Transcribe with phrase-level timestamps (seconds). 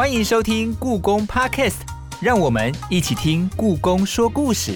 [0.00, 1.80] 欢迎收听故宫 Podcast，
[2.22, 4.72] 让我们一起听故宫说故事。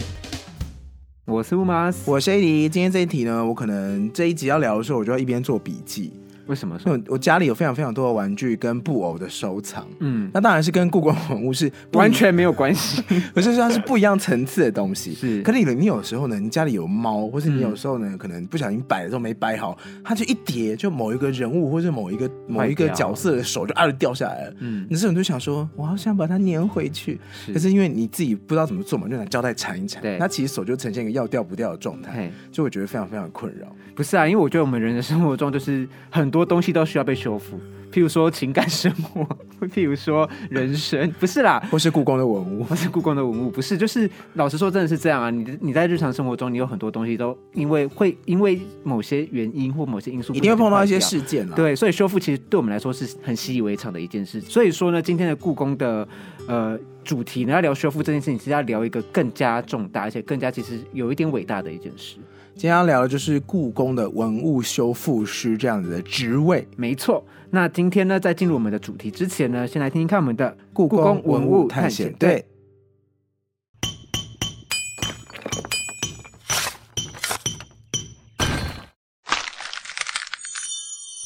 [1.24, 2.68] 我是乌马斯，我是 AD。
[2.68, 6.12] 今天这一题呢，我可能这一集要聊的时候，我就要一边做笔记。
[6.46, 6.78] 为什么？
[6.86, 13.02] 因为我家里有非常非常多的玩具跟布偶的收藏，嗯，那当然是跟故宫文物是完全没有关系。
[13.34, 15.14] 不是说它是不一样层次的东西。
[15.14, 15.42] 是。
[15.42, 24.54] 可是你你有时候呢，你家里有猫，或是你有时候呢，可能不小心摆的时候没摆好，它就一叠，就某一个人物或者某一个某一个角色的手就啊就掉下来了。
[24.60, 27.18] 嗯，你这种就想说，我好想把它粘回去，
[27.52, 30.18] 可是因为你自己不知道怎么做嘛，就拿胶带缠一缠，对。
[30.18, 33.66] 那其实手就呈现一个要掉不掉的状态嘿，就我觉得非常非常困扰。
[33.94, 37.56] 不是啊，因为我觉得我们人的生活中就是很多东西都需要被修复，
[37.92, 39.24] 譬如说情感生活，
[39.72, 41.62] 譬如说人生，不是啦。
[41.70, 45.30] 或是故宫的文物，或是故宫的文物，不是，就是老实说，真的是这样啊！
[45.30, 51.22] 你你在日常生活中，你有很多东西都因为会因为某些原因或某些因素，一定会碰到一些事。
[51.22, 54.40] 件啊。，对，所以修复其实对我们来说是很习以为常的一件事。
[54.40, 56.08] 所以说呢，今天的故宫的
[56.48, 62.16] 呃主题呢，要聊修复这件事情，是要聊一个更加重大，而且更加其实有一点伟大的一件事。
[62.56, 66.66] 今天要聊的就是故宫的文物修复师这样子的职位。
[66.76, 72.46] 没错，那今天呢，在进入我们的主题之前呢，先来听听看我们的故宫文物探险队。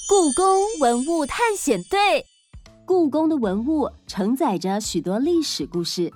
[0.08, 2.24] 故宫文物探险队。
[2.86, 6.10] 故宫的文物承载着许多历史故事，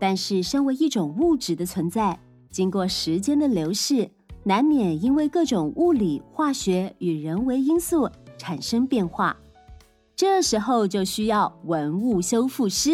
[0.00, 2.18] 但是身为一种物质的存在，
[2.50, 4.10] 经过时间的流逝，
[4.44, 9.36] 难免因为各种物理、化学与人为因素产生变化。
[10.16, 12.92] 这时候就需要文物修复师，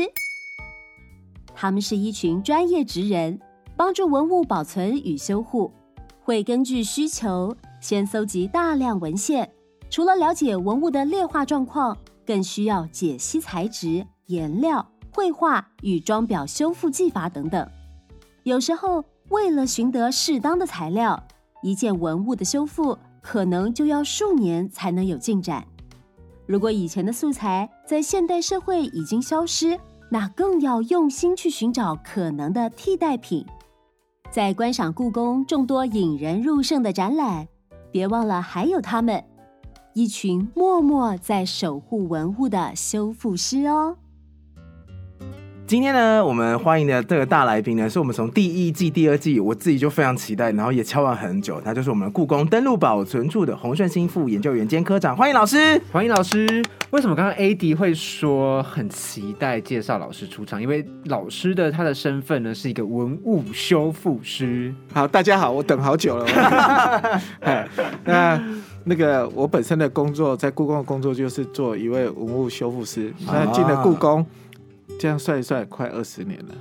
[1.54, 3.40] 他们是一群专业职人，
[3.76, 5.72] 帮助文物保存与修护，
[6.22, 9.50] 会根据需求先搜集大量文献。
[9.88, 17.66] 除了了解文物的劣化状况，更需要解析材质、颜料、绘画与装裱修复技法等等。
[18.42, 21.22] 有时候，为了寻得适当的材料，
[21.64, 25.66] 一件文物的修复可能就要数年才能有进展。
[26.46, 29.80] 如果以前的素材在现代社会已经消失，
[30.10, 33.46] 那更要用心去寻找可能的替代品。
[34.30, 37.48] 在观赏故宫众多引人入胜的展览，
[37.90, 39.24] 别忘了还有他们。
[39.94, 43.96] 一群默默在守护文物的修复师哦。
[45.66, 55.80] 今天呢，我们欢迎的这个大来宾呢，是我们从第一季、第二季，我自己就非常期待，然后也敲完很久，他就是我们故宫登录保存处的洪顺兴副研究员兼科长，欢迎老师。
[55.90, 56.62] 欢迎老师。
[56.90, 60.60] 为什么刚刚 AD 会说很期待介绍老师出场？
[60.60, 64.72] 因为老师的他的身份呢是一个文物修复师。
[64.92, 66.26] 好，大家好，我等好久了。
[67.40, 67.66] 哎，
[68.04, 68.38] 那
[68.84, 73.12] 那个我本身的工作在故宫的工作就是做一位文物修复师。
[73.26, 74.24] 那进了故宫，
[74.98, 76.54] 这样算一算，快二十年了。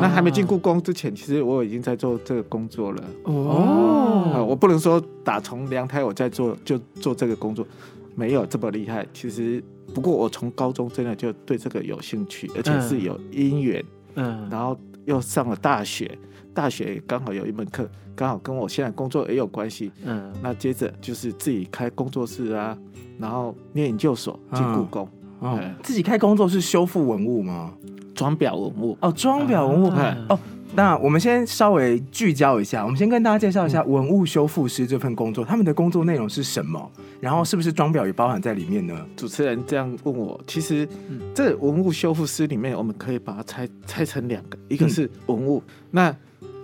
[0.00, 3.04] 那还没进故宫之前，其实我已经在做这个工作了。
[3.24, 7.66] 哦啊，我不能说打从娘胎我在做就做这个工作，
[8.14, 9.06] 没有这么厉害。
[9.12, 9.62] 其实，
[9.94, 13.84] 不过我从高中真的就对这个有兴趣，而且是有因缘。
[14.14, 16.18] 嗯，然后又上了大学，
[16.52, 19.90] 大学刚好有一门课，刚好跟我现在工作也有关系。
[20.04, 22.76] 嗯，那接着就是自己开工作室啊，
[23.18, 25.08] 然后念研究所进故宫，
[25.40, 27.72] 哦哎，自己开工作室修复文物吗？
[28.14, 28.96] 装裱文物。
[29.00, 29.88] 哦，装裱文物。
[29.88, 30.38] 哎哦，
[30.74, 36.90] 那我们先稍微聚焦一下，我们先跟大家介绍一下文物修复师这份工作，他们的工作内容是什么？
[37.20, 38.94] 然后是不是装裱也包含在里面呢？
[39.16, 40.86] 主持人这样问我，其实
[41.34, 46.14] 这文物修复师里面，我们可以把它拆拆成两个，一个是文物，那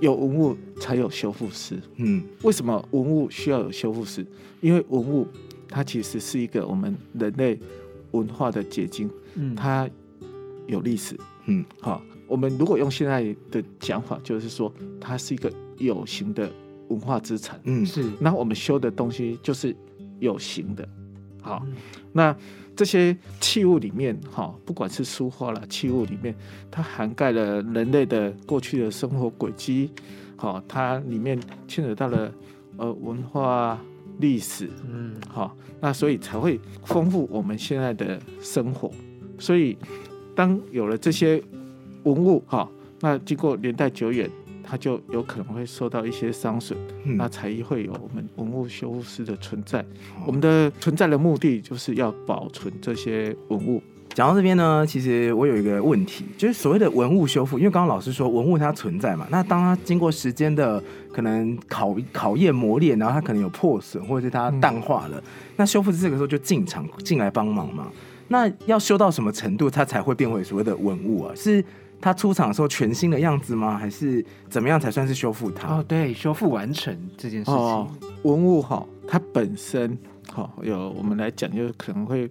[0.00, 1.78] 有文物才有修复师。
[1.96, 4.26] 嗯，为什么文物需要有修复师？
[4.60, 5.26] 因为文物
[5.68, 7.58] 它其实是一个我们人类
[8.16, 9.88] 文化的结晶，嗯它
[10.66, 11.16] 有历史。
[11.46, 16.50] 嗯，好，我们如果用现在的讲法，就是说它是一个有形的
[16.88, 17.60] 文化资产。
[17.64, 19.74] 嗯，是那我们修的东西就是
[20.18, 20.88] 有形的。
[21.40, 21.64] 好，
[22.12, 22.36] 那
[22.74, 26.34] 这些器物里面，哈，不管是书画啦，器物里面，
[26.70, 29.90] 它涵盖了人类的过去的生活轨迹，
[30.36, 31.38] 好，它里面
[31.68, 32.32] 牵扯到了
[32.76, 33.80] 呃文化
[34.18, 38.90] 历史，嗯好，那所以才会丰富我们现在的生活。
[39.38, 39.76] 所以，
[40.34, 41.42] 当有了这些
[42.04, 42.68] 文物，哈，
[43.00, 44.30] 那经过年代久远，
[44.62, 49.84] 它就有可能会受到一些伤损，嗯那才会有我们文物修复师的存在。
[50.26, 53.82] 我们的存在的目的就是要保存这些文物。
[54.16, 60.82] 讲到这边呢，其实我有一个问题，就是所谓的文物修复，因为刚刚老师说文物它存在嘛，那当它经过时间的
[61.12, 65.22] 可能考考验磨练，然后它可能有破损或者是它淡化了，
[65.56, 67.88] 那修复师这个时候就进场进来帮忙嘛。
[68.28, 71.34] 那要修到什么程度，它才会变回所谓的文物啊？
[71.36, 71.62] 是
[72.00, 73.76] 它出厂的时候全新的样子吗？
[73.76, 75.68] 还是怎么样才算是修复它？
[75.74, 77.86] 哦，对，修复完成这件事情，哦，
[78.22, 79.94] 文物哈，它本身
[80.32, 82.26] 哈有我们来讲，就是可能会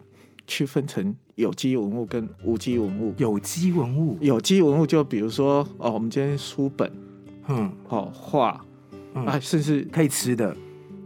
[0.47, 3.13] 区分成有机文物跟无机文物。
[3.17, 6.91] 有机文物，有机文物就比如说哦，我们今天书本
[7.47, 8.63] 嗯，哦画
[9.13, 9.25] 嗯。
[9.25, 10.55] 啊，甚至可以吃的，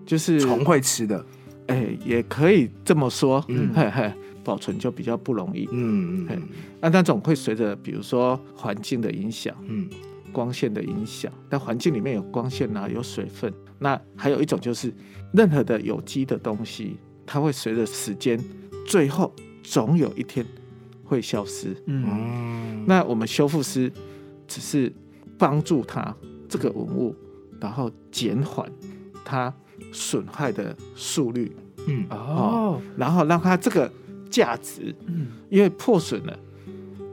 [0.05, 1.25] 就是虫会吃的，
[1.67, 3.71] 哎，也可以这么说，嗯。
[3.73, 4.11] 嘿嘿，
[4.43, 5.65] 保存就比较不容易。
[5.65, 6.41] 嘿嗯嗯。
[6.81, 9.89] 那那种会随着比如说环境的影响、嗯。
[10.31, 13.51] 光线的影响，但环境里面有光线啊，有水分。
[13.79, 14.93] 那还有一种就是，
[15.33, 18.39] 任何的有机的东西，它会随着时间，
[18.89, 19.31] 最后
[19.61, 20.43] 总有一天
[21.05, 21.75] 会消失。
[21.85, 23.91] 嗯，嗯，那我们修复师
[24.47, 24.91] 只是
[25.37, 26.13] 帮助它
[26.49, 27.15] 这个文物，
[27.61, 28.67] 然后减缓
[29.23, 29.53] 它
[29.93, 31.55] 损害的速率，
[31.85, 32.03] 嗯。
[32.09, 33.91] 哦，然后让它这个
[34.27, 36.39] 价值，嗯，因为破损了，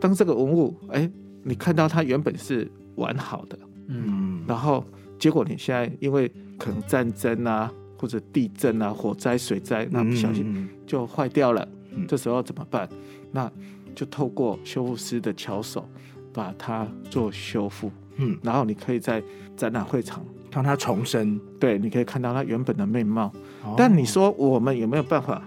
[0.01, 1.11] 当这个文物，哎，
[1.43, 3.59] 你看到它原本是完好的，
[3.89, 4.83] 嗯，嗯，然后
[5.19, 12.89] 结果你现在因为可能战争啊，或者地震啊、火灾、水灾，那不小心嗯就坏掉了，嗯这时候怎么办？
[13.33, 13.51] 那
[13.95, 15.89] 就透过修复师的巧手
[16.33, 19.23] 把它做修复，嗯，然后你可以在
[19.57, 21.41] 展览会场，让它重生。
[21.59, 23.33] 对，你可以看到它原本的面貌。
[23.65, 25.43] 哦但你说我们有没有办法，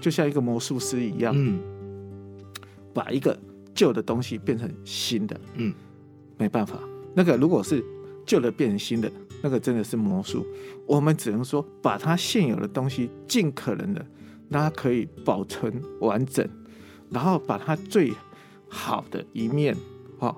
[0.00, 1.60] 就像一个魔术师一样，嗯
[2.92, 3.38] 把一个
[3.74, 5.40] 旧的东西变成新的？
[5.54, 5.72] 嗯，
[6.38, 6.78] 没办法。
[7.14, 7.84] 那个如果是
[8.26, 9.10] 旧的变成新的，
[9.46, 10.44] 那个真的是魔术。
[10.88, 14.04] 我们只能说把它现有的东西尽可能的
[14.48, 16.44] 让它可以保存完整，
[17.10, 18.12] 然后把它最
[18.68, 19.76] 好的一面，
[20.18, 20.34] 哦，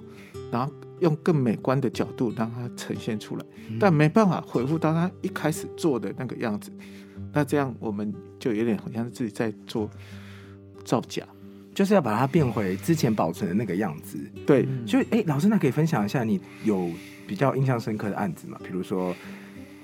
[0.52, 0.70] 然后
[1.00, 3.44] 用更美观的角度让它呈现出来。
[3.80, 6.70] 但没办法恢复到它一开始做的那个样子。
[7.32, 9.88] 那这样我们就有点好像自己在做
[10.84, 11.26] 造假。
[11.74, 14.18] 就是要把它变回之前保存的那个样子。
[14.44, 16.90] 对，就哎、老师，那可以分享一下你有
[17.28, 18.58] 比较印象深刻的案子嘛？
[18.64, 19.14] 比如说，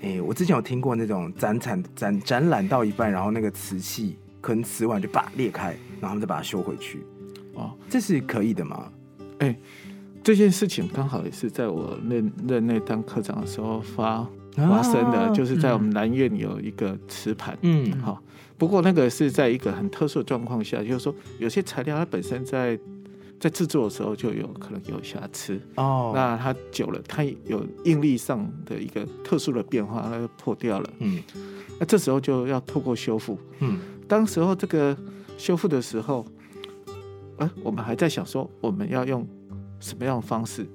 [0.03, 7.05] 哎、我之前有听过那种展产展展览到一半，然后那个瓷器可能瓷碗就把裂开，然后他们再把它修回去，
[7.53, 8.91] 哦，这是可以的吗？
[10.23, 14.27] 这件事情刚好也是在我任任内当科长的时候发
[14.57, 17.93] 发生的，啊就是在我们南院有一个瓷盘，嗯。
[18.01, 18.23] 好、
[18.57, 22.79] 不过那个是在一个很特殊的状况下，就是说有些材料它本身在
[23.45, 30.91] 在制作的时候就有可能有瑕疵，哦，那它久了它有应力上的一个特殊的变化，它就破掉了。
[31.01, 31.23] 嗯。
[31.79, 33.39] 那这时候就要透过修复。
[33.59, 33.79] 嗯。
[34.09, 34.97] 当时候这个
[35.37, 36.25] 修复的时候，
[37.37, 39.29] 呃，我们还在想说我们要用
[39.79, 40.67] 什么样的方式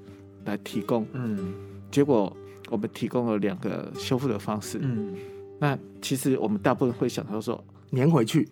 [0.45, 1.51] 来提供，嗯。
[1.89, 2.31] 结果
[2.69, 4.77] 我们提供了两个修复的方式。
[4.83, 5.15] 嗯。
[5.57, 7.63] 那其实我们大部分会想到说，
[7.93, 8.47] 粘回去。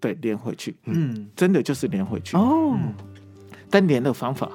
[0.00, 2.36] 对，连回去，嗯，真的就是连回去。
[2.36, 2.76] 哦，
[3.70, 4.50] 但连的方法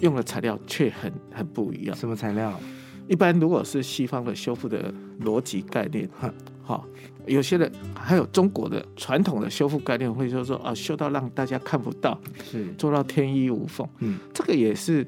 [0.00, 1.96] 用的材料却很很不一样。
[1.96, 2.58] 什么材料？
[3.06, 6.32] 一般如果是西方的修复的逻辑概念哈，
[6.62, 6.86] 好，
[7.26, 12.18] 有些人还有中国的传统的修复概念，会说说啊，修到让大家看不到，
[12.50, 13.86] 是，做到天衣无缝。
[13.98, 15.06] 嗯，这个也是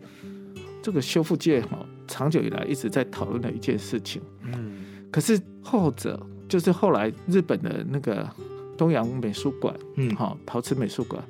[0.83, 4.21] 这个修复界哈长久以来一直在讨论的一件事情。
[4.43, 8.29] 嗯可是后者就是后来日本的那个
[8.77, 11.25] 东洋美术馆，嗯好陶瓷美术馆，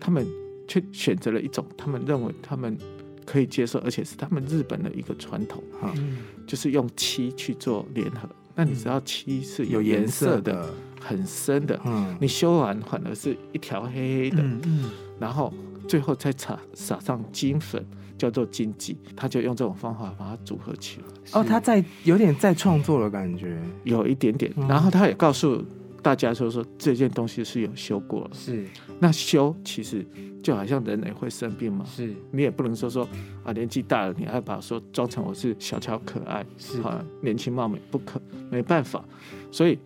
[0.00, 0.26] 他们
[0.68, 2.76] 却选择了一种他们认为他们
[3.24, 6.18] 可以接受，而且是他们日本的一个传统，嗯。
[6.46, 8.28] 就是用漆去做联合。
[8.54, 12.16] 那你知道漆是有颜颜色的，的，很深的，嗯。
[12.20, 14.90] 你修完反而是一条黑黑的，嗯嗯。
[15.18, 15.52] 然后
[15.88, 17.84] 最后再撒撒上金粉，
[18.16, 21.06] 叫做金记，他就用这种方法把它组合起来。
[21.32, 25.64] 哦，他在有点在创作的感觉，有一点点嗯，然后他也告诉
[26.06, 28.30] 大家说说这件东西是有修过了。
[28.32, 28.64] 是。
[29.00, 30.06] 那修其实
[30.40, 32.14] 就好像人也会生病嘛，是。
[32.30, 33.08] 你也不能说说
[33.42, 36.80] 啊年纪大了，你还把说装成我是小巧可爱，是。
[36.82, 38.22] 啊年轻貌美，不可
[38.52, 39.04] 没办法。
[39.50, 39.76] 所以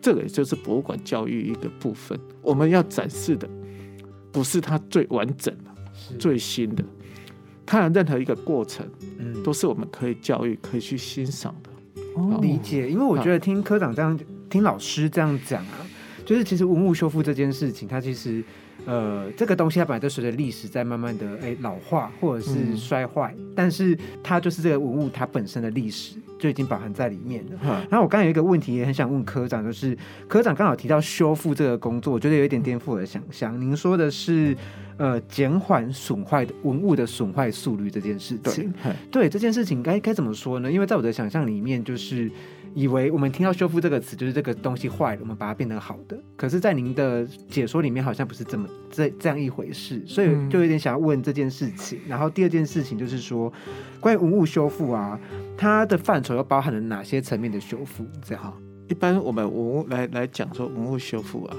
[0.00, 3.48] 这个也就是博物馆教育一个部分，我们要展示的
[4.30, 6.84] 不是它最完整的、最新的，
[7.66, 9.42] 它的任何一个过程嗯。
[9.42, 11.70] 都是我们可以教育、可以去欣赏的。
[12.14, 14.16] 哦理解，因为我觉得听科长这样，
[14.56, 15.84] 听老师这样讲啊，
[16.24, 18.42] 就是其实文物修复这件事情，它其实
[18.86, 27.58] 呃这个东西它本来就随着历史在慢慢的哎老化或者是嗯衰坏，但是它就是这个文物它本身的历史就已经包含在里面了。
[27.58, 29.94] 哈然后我刚刚有一个问题也很想问科长，就是
[30.26, 33.60] 科长刚好提到修复这个工作，我觉得有一点颠覆我的想象。
[33.60, 34.56] 您说的是
[34.96, 38.72] 呃减缓损坏的文物的损坏速率这件事情
[39.10, 40.72] 对，，对这件事情该该怎么说呢？
[40.72, 42.30] 因为在我的想象里面，就是
[42.76, 46.22] 以为我们听到修复这个词就是这个东西坏了，我们把它变成好的。
[46.36, 51.98] 可是，在您的解说里面，好像不是这么这这样一回事，所以嗯就有点想要问这件事情。
[52.06, 53.50] 然后第二件事情就是说，
[53.98, 55.18] 关于文物修复啊，
[55.56, 58.04] 它的范畴又包含了哪些层面的修复？
[58.22, 58.52] 这样，
[58.90, 61.56] 一般我们文物来来讲说文物修复啊，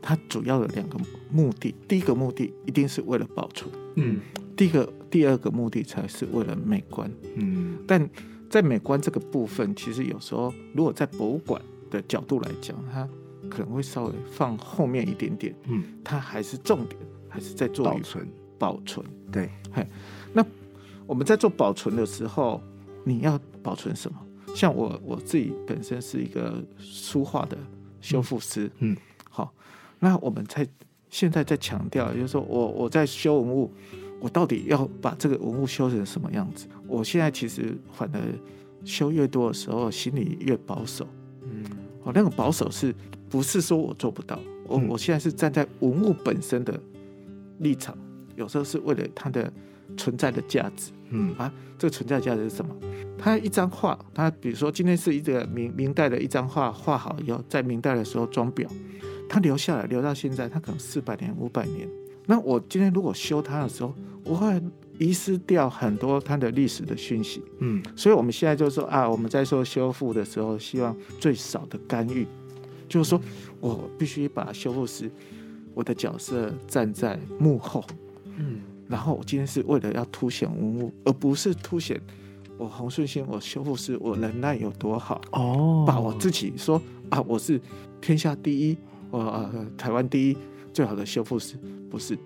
[0.00, 0.98] 它主要有两个
[1.30, 1.74] 目的。
[1.86, 4.18] 第一个目的一定是为了保存，嗯
[4.56, 7.10] 第一个第二个目的才是为了美观。
[7.34, 8.08] 嗯但
[8.48, 11.60] 在美观这个部分，其实有时候如果在博物馆
[11.90, 13.08] 的角度来讲，它
[13.48, 18.28] 可能会稍微放后面一点点，嗯，它还是重点还是在做保存。
[18.56, 19.04] 保存。
[19.32, 19.50] 对，
[20.32, 20.44] 那
[21.06, 22.62] 我们在做保存的时候，
[23.02, 24.18] 你要保存什么？
[24.54, 27.58] 像我我自己本身是一个书画的
[28.00, 28.96] 修复师，嗯，
[29.28, 29.52] 好，
[29.98, 30.66] 那我们在
[31.10, 33.72] 现在在强调，就是说我我在修文物，
[34.24, 36.66] 我到底要把这个文物修成什么样子？
[36.88, 38.20] 我现在其实反而
[38.82, 41.06] 修越多的时候，心里越保守。
[41.42, 41.62] 嗯
[42.04, 42.94] 哦，那个保守是
[43.28, 44.40] 不是说我做不到？
[44.66, 46.80] 我、嗯我现在是站在文物本身的
[47.58, 47.94] 立场，
[48.34, 49.52] 有时候是为了它的
[49.94, 50.90] 存在的价值。
[51.10, 52.74] 嗯啊，这个存在价值是什么？
[53.18, 58.66] 它一张画，它比如说今天是一个明明代的一张画，画好以后，在明代的时候装裱，
[59.28, 61.86] 它留下来，留到现在，它可能四百年、五百年。
[62.26, 64.62] 那我今天如果修它的时候，我会
[64.98, 67.42] 遗失掉很多它的历史的讯息。
[67.58, 67.82] 嗯。
[67.94, 72.26] 所以我们现在就说啊，我们在说修复的时候，希望最少的干预，
[72.88, 73.20] 就是说
[73.60, 75.10] 我必须把修复师
[75.74, 77.84] 我的角色站在幕后，
[78.36, 78.60] 嗯。
[78.86, 82.00] 然后我今天是为了要凸显文物，而不是凸显
[82.58, 85.84] 我洪顺兴我修复师我能耐有多好，哦。
[85.86, 87.60] 把我自己说啊我是
[88.00, 88.76] 天下第一，
[89.10, 90.36] 我、呃、台湾第一
[90.74, 91.56] 最好的修复师，
[91.88, 92.18] 不是，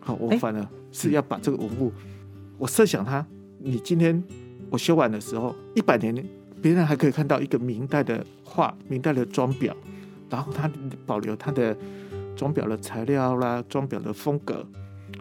[0.00, 1.92] 好，我哎反而是要把这个文物，
[2.58, 3.24] 我设想它，
[3.60, 4.22] 你今天
[4.68, 6.12] 我修完的时候，一百年
[6.60, 9.72] 别人还可以看到一个明代的画，明代的装裱，
[10.28, 10.68] 然后它
[11.06, 11.76] 保留它的
[12.34, 14.66] 装裱的材料啦，装裱的风格。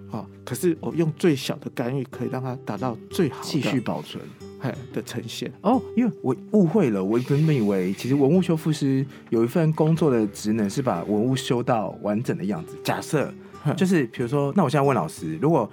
[0.10, 4.20] 好，可是我用最小的干预，可以让它达到最好的继续保存。
[4.66, 5.52] 哎的呈现。
[5.62, 12.76] 哦，因为我误会了，我原本以为其实文物修复师有一份工作的职能是把文物修到完整的样子。
[12.84, 13.32] 假设
[13.76, 15.70] 就是比如说，那我现在问老师，如果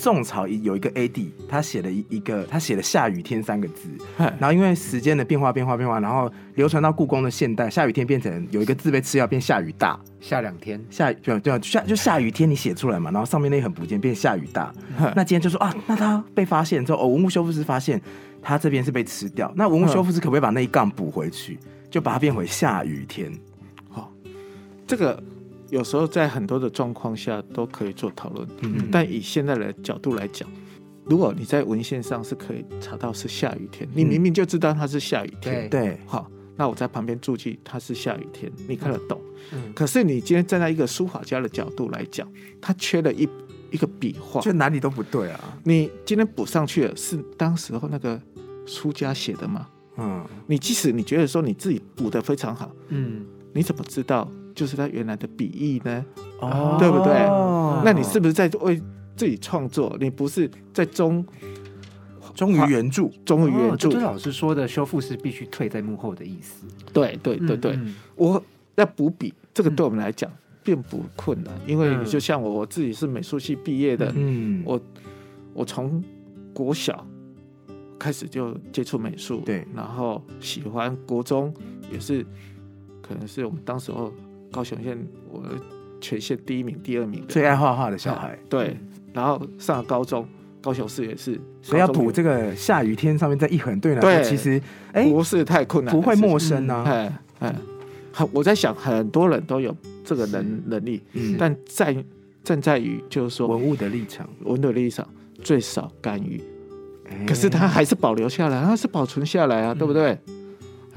[0.00, 9.98] 宋朝有一个 AD，他写了一一个，他写了“下雨天”三个字，哎然后因为时间的变化、变化、变化，然后流传到故宫的现代，下雨天变成有一个字被吃掉，变下雨大。
[10.20, 14.72] 下两天，下雨对啊对啊，下就下雨天你写出来嘛，然后上面那一横不见，变下雨大。
[14.98, 18.00] 嗯那今天就说啊，那他被发现之后，哦，文物修复师发现
[18.40, 21.58] 他这边是被吃掉，那文物修复师可不可以把那一杠补回去，
[21.90, 23.32] 就把它变回下雨天？
[23.90, 24.12] 好，
[24.86, 25.20] 这个
[25.70, 28.88] 有时候在很多的状况下都可以做讨论，嗯。
[28.90, 30.48] 但以现在的角度来讲，
[31.04, 35.80] 如果你在文献上是可以查到是下雨天，你明明就知道它是下雨天，对。
[35.80, 39.20] 对，好，那我在旁边注记它是下雨天，你看得懂。
[39.52, 39.72] 嗯。
[39.74, 42.26] 可是你今天站在一个书法家的角度来讲，
[42.60, 43.28] 他缺了一
[43.70, 45.58] 一个笔画，就哪里都不对啊。
[45.64, 48.20] 你今天补上去了，是当时候那个
[48.66, 49.68] 书家写的吗？
[49.98, 56.04] 嗯，你即使你觉得说你自己补的非常好，嗯，你怎么知道就是他原来的笔意呢？
[56.40, 57.12] 哦对不对
[57.84, 58.82] 那你是不是在为
[59.14, 59.96] 自己创作？
[60.00, 61.24] 你不是在忠
[62.34, 63.08] 忠于原著？
[63.24, 63.88] 忠于原著？
[64.00, 66.66] 老师说的修复是必须退在幕后的意思。
[66.92, 68.42] 对对对对，嗯我
[68.74, 70.28] 要补笔，这个对我们来讲
[70.64, 74.80] 并不困难，因为嗯就像我我自己是美术系毕业的，嗯，我
[75.54, 76.02] 我从
[76.52, 77.06] 国小
[77.96, 81.54] 开始就接触美术，对然后喜欢国中
[81.92, 82.26] 也是，
[83.00, 84.12] 可能是我们当时候
[84.50, 84.98] 高雄县
[85.30, 85.42] 我
[86.00, 87.26] 全县第一名、第二名的。
[87.26, 88.76] 最爱画画的小孩，对，
[89.12, 90.26] 然后上了高中，
[90.62, 94.60] 高雄市也是，所以要补这个下雨天上面再一横，对你来对其实
[94.92, 96.84] 哎不是太困难，不会陌生啊。
[96.86, 97.54] 哎哎，
[98.12, 101.36] 好，我在想很多人都有这个能能力，嗯。
[101.38, 101.96] 但在
[102.42, 105.06] 站在于就是说文物的立场，文的立场
[105.42, 106.40] 最少干预，
[107.10, 107.24] 哎。
[107.26, 110.18] 可是它还是保留下来，它是保存下来啊，对不对？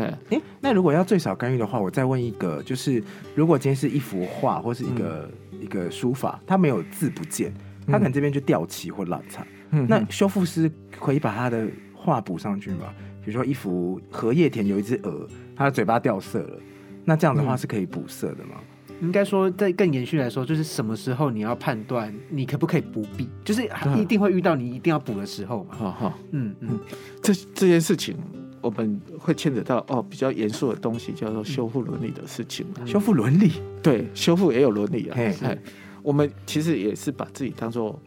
[0.01, 3.03] 哎，哎，那如果要最少干预的话，我再问一个，就是
[3.35, 5.29] 如果今天是一幅画或是一个、
[5.59, 7.53] 一个书法，它没有字不见，
[7.87, 12.93] 它可能这边就掉漆或烂彩，嗯那修复师可以把他的画补上去吗？
[13.23, 16.59] 比如说一幅荷叶田有一只鹅，它的嘴巴掉色了，
[17.05, 17.57] 那这样的话嗯。
[17.57, 18.55] 是可以补色的吗？
[19.01, 25.75] 应该说，在更延续来说，就是什么时候你要判断你可不可以不必，就是嗯一定会遇到你一定要补的时候嘛。
[25.75, 26.79] 好好，嗯嗯。
[27.21, 28.15] 这这件事情
[28.61, 32.85] 我们会牵扯到哦比较严肃的东西，叫做修复伦理的事情啊。
[32.85, 33.51] 修复伦理，
[33.81, 35.15] 对，修复也有伦理啊。
[35.17, 35.57] 嘿哎，
[36.03, 37.99] 我们其实也是把自己当做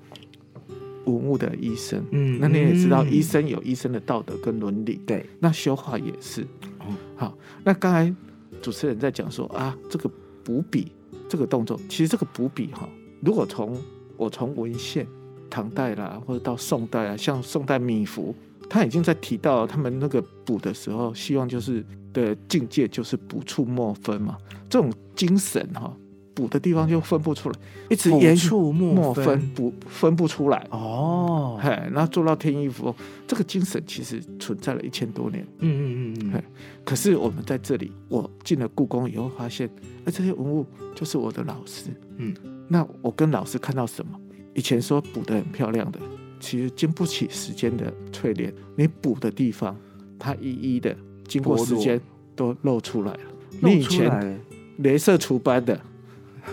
[1.05, 2.03] 文物的医生。
[2.13, 6.43] 嗯那你也知道，嗯医生有医生的道德跟伦理，对，那修画也是。
[6.79, 8.15] 哦好，那刚才
[8.61, 10.11] 主持人在讲说啊，这个
[10.43, 10.93] 补笔
[11.29, 12.89] 这个动作，其实这个补笔哈，
[13.21, 13.77] 如果从
[14.17, 15.07] 我从文献
[15.49, 18.35] 唐代啦，或者到宋代啊，像宋代米芾，
[18.75, 24.37] 他已经在提到他们那个补的时候，希望就是的境界就是补处莫分嘛，
[24.69, 25.97] 这种精神哈，
[26.35, 27.55] 补的地方就分不出来，
[27.89, 30.67] 一直延续触莫莫分不分不出来。
[30.71, 32.95] 哦，嘿，然后做到天衣无缝，
[33.29, 35.47] 这个精神其实存在了一千多年。
[35.61, 36.43] 嗯嗯嗯嗯，
[36.85, 39.71] 可是我们在这里，我进了故宫以后，发现，
[40.05, 40.67] 哎，这些文物
[40.97, 41.91] 就是我的老师。
[42.17, 42.35] 嗯，
[42.67, 44.19] 那我跟老师看到什么？
[44.53, 46.01] 以前说补的很漂亮的，
[46.45, 49.75] 其实经不起时间的淬炼，你补的地方，
[50.19, 50.95] 它一一的
[51.27, 51.99] 经过时间
[52.37, 53.21] 都露出来了。
[53.63, 54.39] 你以前来
[54.79, 55.81] 镭射除斑的，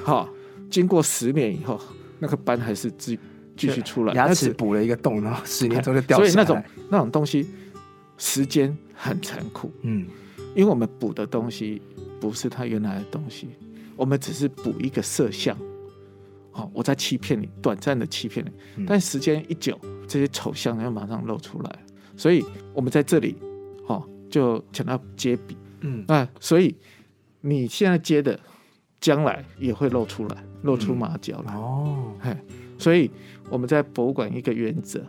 [0.06, 0.30] 好，
[0.70, 1.78] 经过十年以后，
[2.20, 3.20] 那个斑还是继
[3.58, 6.64] 继续出来，牙齿补了一个洞，然后十年之后就掉所以那种。
[6.90, 7.48] 那种东西，
[8.18, 10.08] 时间很残酷，嗯
[10.56, 11.82] 因为我们补的东西
[12.20, 13.50] 不是它原来的东西，
[13.98, 15.58] 我们只是补一个色相。
[16.52, 18.86] 好、我在欺骗你，短暂的欺骗你，嗯。
[18.88, 21.80] 但时间一久，这些丑相要马上露出来。
[22.18, 22.44] 所以
[22.74, 23.36] 我们在这里，
[23.88, 25.58] 哦，就讲到接笔。
[25.80, 26.04] 嗯。
[26.08, 26.76] 那所以
[27.40, 28.40] 你现在接的，
[29.00, 31.54] 将来也会露出来，露出马脚来。
[31.56, 32.36] 哦，嘿，
[32.78, 33.10] 所以
[33.50, 35.04] 我们在博物馆一个原则，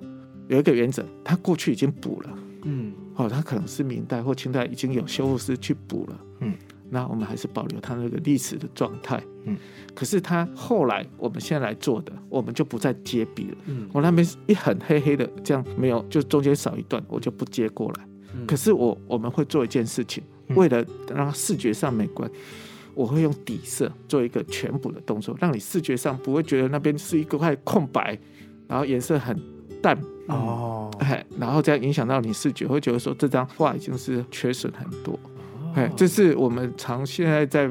[0.49, 2.93] 有一个原则，它过去已经补了，嗯。
[3.17, 6.55] 哦，它可能是明代或清代已经有修复师去补了，嗯，
[6.95, 9.57] 那我们还是保留它那个历史的状态，嗯，
[9.95, 13.89] 可是它后来我们现在来做的，我们就不再接笔了，嗯。
[13.95, 18.07] 我那边一很黑黑的，这样没有，就中间少一段，我就不接过来。
[18.35, 18.47] 嗯。
[18.47, 20.57] 可是我我们会做一件事情，嗯。
[20.57, 22.31] 为了让它视觉上美观，
[22.95, 28.19] 我会用底色做一个全补的动作，让你视觉上不会觉得那边是一个块空白，
[28.69, 29.35] 然后颜色很
[29.81, 35.19] 淡，哦，哎，然后这样影响到你视觉，会觉得说这张画已经是缺损很多。
[35.75, 37.69] 哎，这是我们常现在在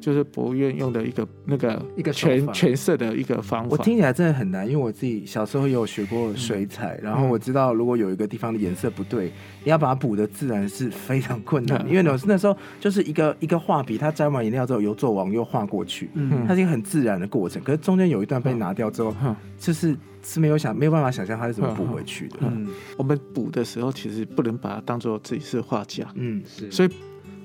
[0.00, 3.68] 就是博物院用的一个那个一个全全色的一个方法。
[3.70, 9.30] 我听起来真的很难，因为我自己小时候也有学过水彩，然后我知道如果有一个地方的颜色不对，
[9.62, 11.90] 你要把它补的自然是非常困难，嗯。
[11.90, 17.62] 因为老师那时候就是一个一个画笔，它沾完颜料之后由左往右画过去，嗯它是一个很自然的过程。
[17.62, 19.36] 可是中间有一段被拿掉之后，嗯。
[19.58, 22.38] 就是是没有想没有办法想象它是怎么补回去的。
[22.40, 22.66] 嗯。
[22.96, 26.70] 我们补的时候，其实不能把它当做自己是画家，嗯，是。
[26.70, 26.88] 所以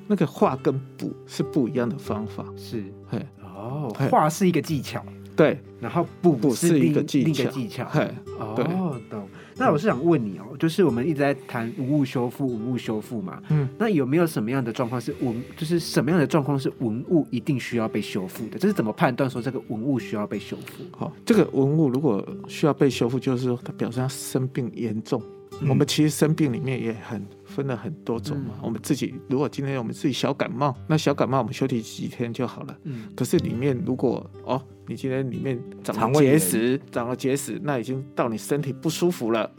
[0.07, 2.45] 那个画跟补是不一样的方法。
[2.57, 5.03] 是嘿，哦嘿，画是一个技巧，
[5.35, 7.85] 对，然后补补是一另个技另一个巧技巧。
[7.89, 8.09] 嘿，
[8.55, 9.27] 对哦，懂。
[9.57, 18.59] 那我是想问你哦，就是我们一直在谈文物修复，文物修复嘛，嗯，那有没有什么样的状况是文，就是什么样的状况是文物一定需要被修复的？
[18.59, 20.83] 这是怎么判断说这个文物需要被修复？
[20.97, 25.21] 好，这个文物如果需要被修复，就是说它表示它生病严重。
[25.61, 28.55] 嗯我们其实生病里面也很分了很多种嘛。
[28.55, 32.77] 嗯我们自己如果今天我们自己小感冒，那小感冒我们休息几天就好了。
[32.83, 39.49] 嗯可是里面如果哦，你今天里面长了结石，长了结石，那已经到你身体不舒服了，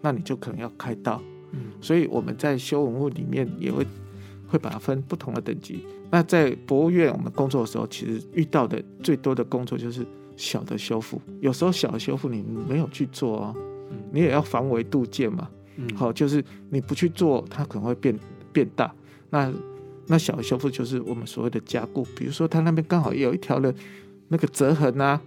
[0.00, 1.20] 那你就可能要开刀。
[1.52, 3.86] 嗯所以我们在修文物里面也会
[4.46, 5.84] 会把它分不同的等级。
[6.10, 11.20] 那在博物院我们工作的时候，其实遇到的最多的工作就是小的修复。
[11.40, 13.56] 有时候小的修复你没有去做哦，
[14.12, 15.48] 你也要防微杜渐嘛。
[15.76, 18.18] 嗯好，就是你不去做，它可能会变
[18.52, 18.94] 变大。
[19.30, 19.50] 那
[20.06, 23.74] 那小的修复就是我们所谓的加固，比如说它那边刚好有一条的
[24.28, 25.20] 那个折痕啊，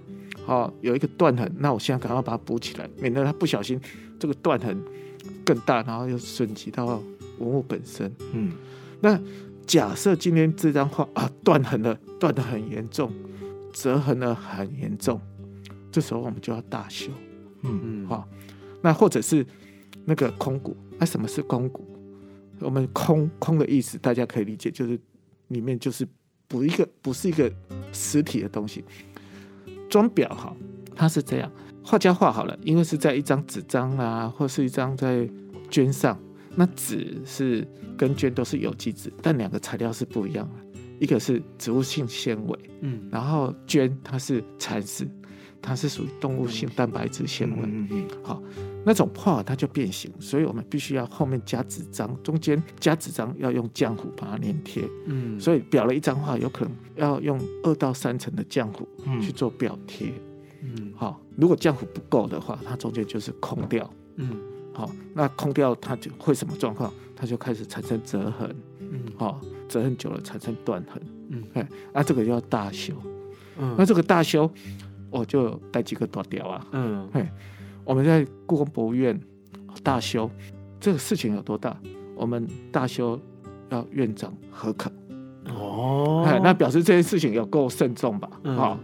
[0.45, 3.79] 好、有一个断痕，那我现在赶快把它补起来，免得它不小心
[4.19, 4.79] 这个断痕
[5.43, 8.11] 更大，然后又损及到文物本身。
[8.33, 8.51] 嗯
[9.01, 9.19] 那
[9.65, 13.11] 假设今天这张画啊断痕了，断的很严重，
[13.73, 15.19] 折痕了很严重，
[15.91, 17.11] 这时候我们就要大修。
[17.63, 18.27] 嗯嗯好、
[18.85, 19.43] 那或者是
[20.05, 21.83] 那个空谷，那、什么是空谷？
[22.59, 24.99] 我们空空的意思，大家可以理解，就是
[25.47, 26.07] 里面就是
[26.47, 27.51] 不一个不是一个
[27.91, 28.85] 实体的东西。
[29.89, 30.55] 装裱哈，
[30.95, 31.51] 它是这样，
[31.83, 35.27] 画家画好了，因为是在一张纸张啊，或是一张在
[35.71, 36.15] 绢上，
[36.55, 37.67] 那纸是
[37.97, 45.07] 跟绢都是有机纸，但两个材料是不一样的，一个是植物性纤维，嗯然后绢它是蚕丝，
[45.59, 47.57] 它是属于动物性蛋白质纤维。
[47.63, 48.43] 嗯嗯好，
[48.85, 55.39] 那种画它就变形，所以我们必须要后面加纸张，中间加纸张要用浆糊把它粘贴，嗯。
[55.39, 59.19] 所以裱了一张画，有可能要用二到三层的浆糊嗯。
[59.19, 60.13] 去做裱贴。
[60.61, 60.93] 嗯。
[60.95, 63.89] 好，如果浆糊不够的话，它中间就是空掉。
[64.17, 64.39] 嗯。
[64.71, 66.93] 好，那空掉它就会什么状况？
[67.15, 69.01] 它就开始产生折痕，嗯。
[69.17, 71.43] 好，折痕久了产生断痕，嗯。
[71.55, 72.93] 哎，那这个就要大修。
[73.57, 73.73] 嗯。
[73.77, 74.47] 那这个大修，
[75.09, 77.09] 我就带几个大雕啊，嗯
[77.85, 79.17] 我们在故宫博物院
[79.83, 80.29] 大修，
[80.79, 81.77] 这个事情有多大？
[82.15, 83.19] 我们大修
[83.69, 84.91] 要院长核可。
[85.47, 88.27] 哦哎，那表示这件事情有够慎重吧？
[88.43, 88.79] 嗯好、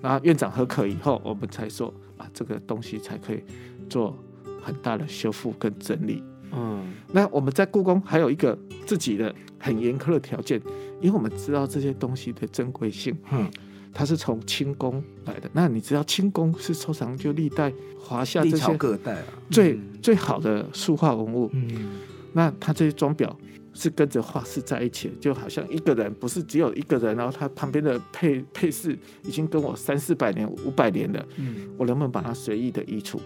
[0.00, 3.44] 然后院长核可以后，我们才说啊，这个东西才可以
[3.88, 4.16] 做
[4.60, 6.22] 很大的修复跟整理。
[6.54, 10.60] 嗯那我们在故宫还有一个自己的很严苛的条件，
[11.00, 13.48] 因为我们知道这些东西的珍贵性，嗯，
[13.92, 15.50] 它是从清宫来的。
[15.52, 21.92] 那你知道清宫是收藏就历代华夏这些各代啊，最、嗯最好的书画文物，嗯，
[22.32, 23.30] 那他这些装裱
[23.72, 33.20] 是跟着画室在一起的，就好像一个人不是只有一个人，然后他旁边的配配饰已经跟我三四百年、五百年了，嗯我能不能把它随意的移除？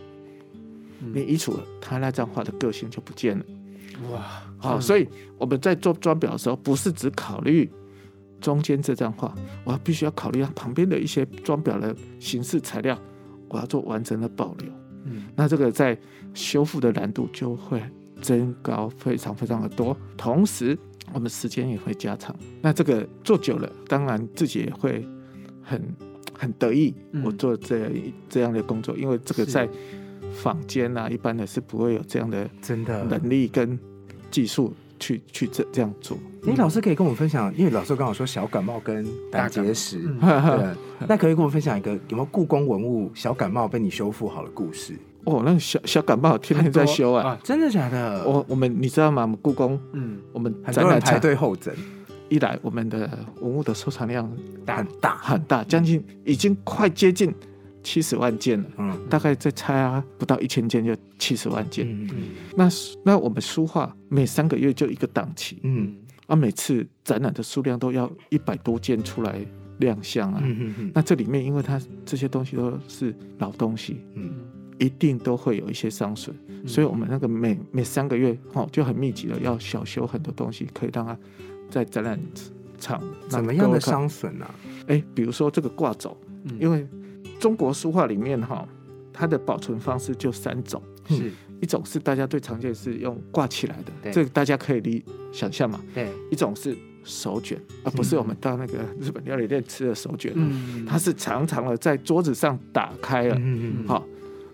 [1.01, 3.45] 嗯你移除了，他那张画的个性就不见了。
[4.13, 7.71] 哇，好、嗯所以我们在做装裱的时候，不是只考虑
[8.41, 12.99] 中间这张画，我要必须要考虑它旁边的一些装裱的形式材料，
[13.49, 14.71] 我要做完整的保留。
[15.05, 15.97] 嗯那这个在
[16.35, 17.83] 修复的难度就会
[18.21, 20.77] 增高非常非常的多，同时
[21.13, 22.35] 我们时间也会加长。
[22.61, 25.07] 那这个做久了，当然自己也会
[25.63, 25.81] 很
[26.37, 27.93] 很得意，嗯我做这样
[28.29, 29.69] 这样的工作，因为这个在
[30.35, 33.05] 坊间啊，一般的是不会有这样的真的。
[33.05, 33.79] 能力跟
[34.31, 36.17] 技术去去这这样做。
[36.43, 40.75] 你老师可以跟我们分享，因为老师刚好说小感冒跟胆结石，嗯对，
[41.09, 44.95] 那可以跟我们分享一个有没有故宫文物小感冒被你修复好的故事？
[45.25, 47.37] 哦，那小小感冒天天在修啊。
[47.43, 48.23] 真的假的？
[48.25, 49.23] 我我们你知道吗？
[49.23, 51.75] 我们故宫，嗯我们很多人排队候诊，
[52.29, 54.31] 一来，我们的文物的收藏量
[54.67, 57.35] 很大，很大，将近已经快接近
[57.87, 58.69] 七十万件了。
[58.79, 61.87] 嗯大概再拆啊，不到一千件就七十万件。
[61.89, 62.11] 嗯
[62.57, 62.69] 那
[63.05, 65.95] 那我们书画每三个月就一个档期，嗯
[66.27, 69.39] 啊，每次展览的数量都要一百多件出来
[69.79, 70.41] 亮相啊。
[70.43, 74.35] 嗯嗯那这里面，因为它这些东西都是老东西，嗯
[74.79, 81.17] 一定都会有一些伤损，嗯所以我们那个每每三个月哦就很密集的要小修很多东西，可以让它
[81.71, 82.19] 在展览
[82.81, 83.79] 场怎么样的？
[83.81, 84.53] 伤损啊？
[84.89, 86.87] 哎，比如说这个挂轴，嗯因为
[87.39, 88.67] 中国书画里面哈、
[89.13, 91.33] 它的保存方式就三种，是。
[91.59, 94.13] 一种是大家最常见是用挂起来的，对。
[94.13, 100.85] 这个大家可以理想象嘛；对，一种是手卷，而不是我们到那个日本料理店吃的手卷，嗯。
[100.85, 104.07] 它是长长的在桌子上打开了，嗯嗯好、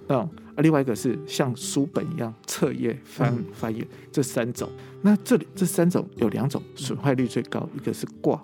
[0.07, 0.31] 那种。
[0.55, 3.45] 啊，另外一个是像书本一样侧页翻嗯。
[3.53, 4.69] 翻页，这三种。
[5.01, 8.41] 那这里这三种有两种损坏率最高，一个是挂，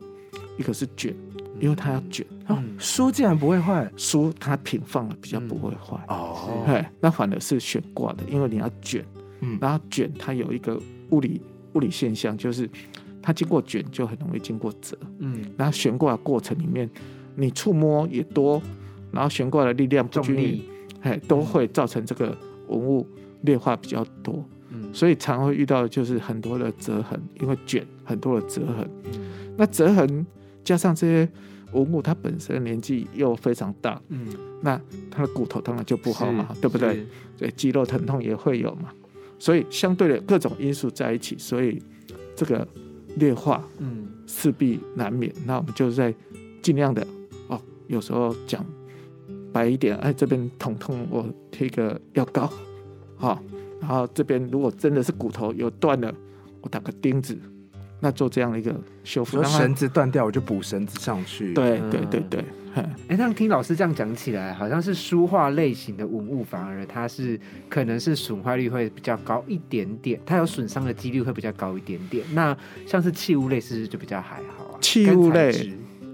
[0.56, 1.14] 一个是卷，
[1.60, 2.24] 因为它要卷。
[2.46, 6.02] 哦，书竟然不会坏书它平放了比较不会坏。
[6.08, 9.04] 哦，哎，那反而是悬挂的，因为你要卷，
[9.40, 9.58] 嗯。
[9.60, 11.40] 然后卷它有一个物理
[11.74, 12.68] 物理现象，就是
[13.20, 15.44] 它经过卷就很容易经过折，嗯。
[15.56, 16.88] 然后悬挂的过程里面，
[17.34, 18.62] 你触摸也多，
[19.12, 20.70] 然后悬挂的力量不重均匀力，
[21.02, 22.36] 哎，都会造成这个
[22.68, 23.06] 文物
[23.42, 24.88] 裂化比较多，嗯。
[24.94, 29.20] 所以常会遇到的就是很多的折痕，因为卷很多的折痕，嗯。
[29.56, 30.26] 那折痕
[30.68, 31.26] 加上这些
[31.72, 34.26] 文物它本身年纪又非常大，嗯，
[34.60, 34.78] 那
[35.10, 36.94] 它的骨头当然就不好嘛，是对不对？
[36.94, 37.06] 是
[37.38, 38.90] 对，肌肉疼痛也会有嘛，
[39.38, 41.82] 所以相对的各种因素在一起，所以
[42.36, 42.68] 这个
[43.16, 45.32] 劣化嗯势必难免。
[45.46, 46.14] 那我们就在
[46.60, 47.06] 尽量的
[47.46, 48.62] 哦，有时候讲
[49.50, 52.52] 白一点，哎，这边疼痛，我贴一个药膏，
[53.16, 53.42] 好、
[53.80, 56.14] 然后这边如果真的是骨头有断了，
[56.60, 57.38] 我打个钉子，
[58.00, 72.24] 那做这样的一个修复，让它说绳子断掉，我就补绳子上去。，对嗯对对对，嘿哎，那听老师这样讲起来，好像是书画类型的文物，反而它是可能是损坏率会比较高一点点，它有损伤的几率会比较高一点点。
[72.32, 72.56] 那
[72.86, 74.78] 像是器物类是不是就比较还好啊？
[74.80, 75.50] 器物类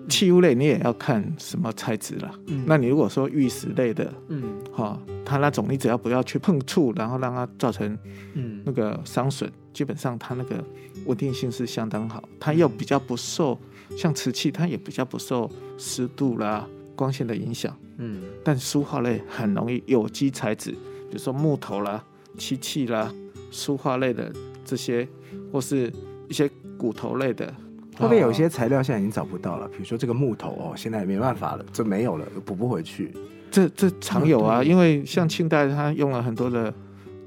[0.08, 2.30] 器物类你也要看什么材质啦。
[2.46, 7.96] 嗯那你如果说玉石类的，嗯哈、它那种你只要不要去碰触，然后让它造成
[8.34, 10.62] 嗯那个伤损，基本上它那个
[11.06, 13.58] 稳定性是相当好，它又比较不受
[13.96, 17.76] 像瓷器，它也比较不受湿度啦、光线的影响。
[17.98, 22.04] 嗯但书画类很容易有机材质，比如说木头啦、
[22.36, 23.12] 漆器啦、
[23.50, 24.32] 书画类的
[24.64, 25.08] 这些，
[25.52, 25.92] 或是
[26.28, 27.54] 一些骨头类的，
[27.96, 29.68] 会不会有一些材料现在已经找不到了？
[29.68, 33.12] 比如说这个木头哦，现在没办法了，这没有了，补不回去。
[33.50, 34.68] 这这常有啊，对。
[34.68, 36.72] 因为像清代它用了很多的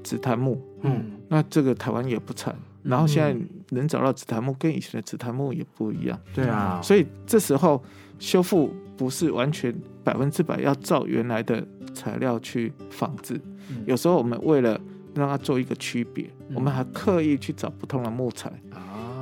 [0.04, 1.12] 紫檀木，嗯。
[1.28, 3.34] 那这个台湾也不产，然后现在
[3.70, 7.82] 能找到紫檀木跟以前的紫檀木也不一样，对啊，所以这时候
[8.18, 13.82] 修复不是完全百分之百要照原来的材料去仿制，嗯。
[13.86, 14.80] 有时候我们为了
[15.14, 16.56] 让它做一个区别，嗯。
[16.56, 18.78] 我们还刻意去找不同的木材，哦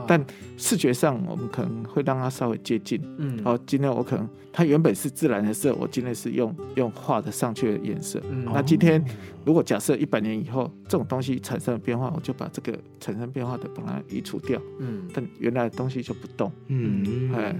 [0.06, 0.24] 但
[0.56, 3.00] 视觉上我们可能会让它稍微接近。
[3.18, 3.42] 嗯。
[3.44, 8.20] 好，今天我可能它原本是自然的色，我今天是用用画的上去的颜色。
[8.30, 8.44] 嗯。
[8.46, 9.04] 那今天
[9.44, 16.50] 如果假设一百年以后这种东西产生了变化，我就把这个产生变化的把它移除掉，嗯，但原来的东西就不动。
[16.68, 17.54] 嗯，哎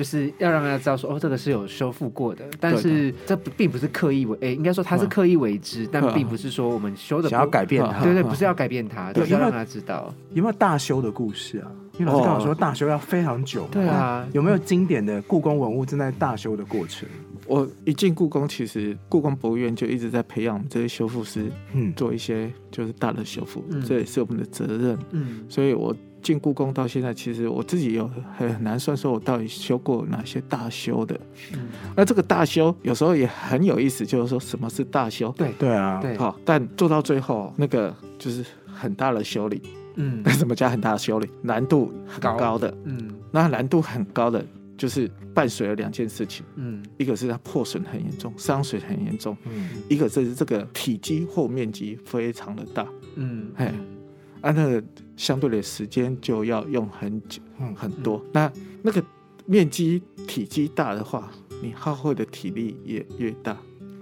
[0.00, 10.10] 就是要让大家知道说，哦，这个是有修复过的，但是这不并不是刻意为，诶，应该说它是刻意为之，但并不是说我们修的想要改变它，对对，不是要改变它，要让他知道。
[10.32, 11.70] 有没有大修的故事啊？
[11.98, 14.26] 因为老师刚好说大修要非常久，对啊。
[14.32, 17.06] 有没有经典的故宫文物正在大修的过程？
[17.46, 23.84] 我一进故宫，其实故宫博物院就一直在培养我们这些修复师，嗯，做一些就是大的修复，嗯。
[23.84, 24.98] 这也是我们的责任。
[25.10, 25.44] 嗯。
[25.46, 31.18] 所以我进故宫到现在，其实我自己有很很难算说我到底修过哪些大修的。
[31.54, 35.32] 嗯，那这个大修有时候也很有意思，就是说什么是大修？
[35.36, 39.62] 对对啊，对，好，但做到最后那个就是很大的修理。
[39.96, 41.28] 嗯 什么加很大的修理？
[41.42, 42.72] 难度很高高的。
[42.84, 44.44] 嗯那难度很高的，
[44.78, 52.86] 就是伴随了两件事情，嗯一个是它破损很严重，伤水很严重；嗯，一个是这个体积或面积非常的大。
[53.16, 53.70] 嗯，嘿
[54.40, 54.82] 啊，那个
[55.16, 58.24] 相对的时间就要用很久嗯很多。
[58.32, 58.50] 那
[58.82, 59.02] 那个
[59.46, 61.30] 面积体积大的话，
[61.62, 63.56] 你耗费的体力也越大。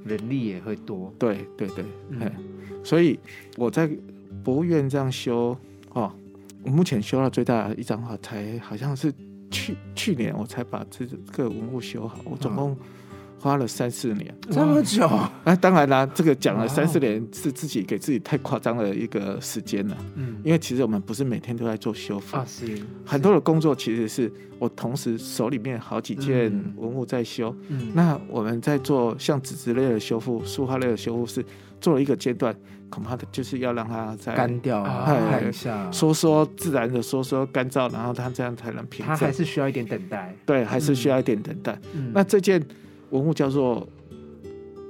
[0.05, 1.13] 人力也会多。
[1.19, 2.33] 对对对，嗯，
[2.83, 3.19] 所以
[3.57, 3.91] 我在
[4.43, 5.55] 博物院这样修
[5.93, 6.11] 哦，
[6.63, 9.13] 我目前修到最大的一张画，才好像是
[9.51, 12.75] 去去年我才把这个文物修好，我总共
[13.41, 14.35] 花了三四年。
[14.51, 20.37] 这么久，啊，当然啦，这个讲了三四年是自己给自己太夸张的一个时间了，嗯。
[20.45, 26.75] 因为其实我们不是每天都在做修复，啊是，很多的工作其实是我同时手里面好几件嗯。
[26.77, 27.55] 文物在修。
[27.69, 27.93] 嗯。
[27.95, 31.45] 那我们在做像纸质类的修复、书画类的修复是
[31.81, 32.55] 做了一个阶段，
[32.91, 39.33] 恐怕的就是要让它再干掉看一下，收缩自然的收缩干燥，然后它这样才能平它还。
[39.33, 40.35] 是需要一点等待。
[40.45, 41.79] 对，还是需要一点等待。
[41.95, 42.11] 嗯。
[42.13, 42.61] 那这件
[43.11, 43.87] 文物叫做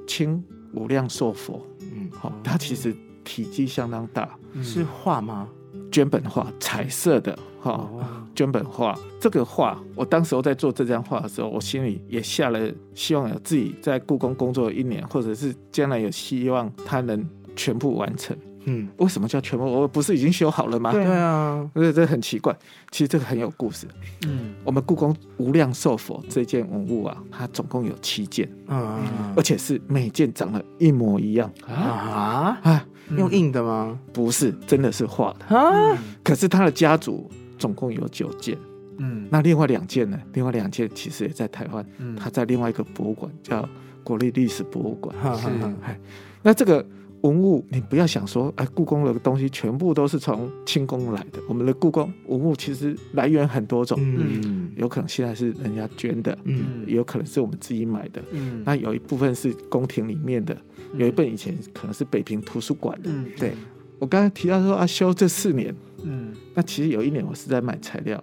[0.06, 0.42] 清
[0.74, 5.48] 无量寿佛，嗯，好、它其实体积相当大，嗯是画吗？
[5.90, 7.72] 绢本画，彩色的哈。
[7.72, 18.36] 哦绢本画这个画，我当时候在做这张画的时候，我心里也下了希望，有自己在故宫工作一年，或者是将来有希望它能全部完成。
[18.64, 19.64] 嗯，为什么叫全部？
[19.64, 20.92] 我不是已经修好了吗？
[20.92, 22.54] 对啊，这这很奇怪。
[22.90, 23.86] 其实这个很有故事。
[24.26, 28.98] 嗯我们故宫无量寿佛这件文物啊，它总共有七件，嗯
[29.36, 32.84] 而且是每件长得一模一样啊
[33.16, 33.98] 用印的吗？
[34.12, 35.56] 不是，真的是画的。
[35.56, 38.58] 啊，可是他的家族总共有九件，
[38.98, 40.20] 嗯那另外两件呢？
[40.34, 43.66] 另外两件其实也在台湾，嗯它在另外一个博物馆叫
[44.04, 45.16] 国立历史博物馆。
[45.22, 45.96] 哈是哈哈
[46.42, 46.84] 那这个
[47.22, 51.40] 文物，你不要想说，哎，故宫的东西全部都是从清宫来的。
[51.48, 54.70] 我们的故宫文物其实来源很多种，嗯。
[54.76, 56.84] 有可能现在是人家捐的，嗯。
[56.86, 58.22] 也有可能是我们自己买的。
[58.32, 58.62] 嗯。
[58.64, 60.56] 那有一部分是宫廷里面的，
[60.94, 63.10] 有一部分以前可能是北平图书馆的。
[63.10, 63.26] 嗯。
[63.38, 63.52] 对。
[63.98, 66.32] 我刚才提到说啊，修这四年，嗯。
[66.54, 68.22] 那其实有一年我是在买材料，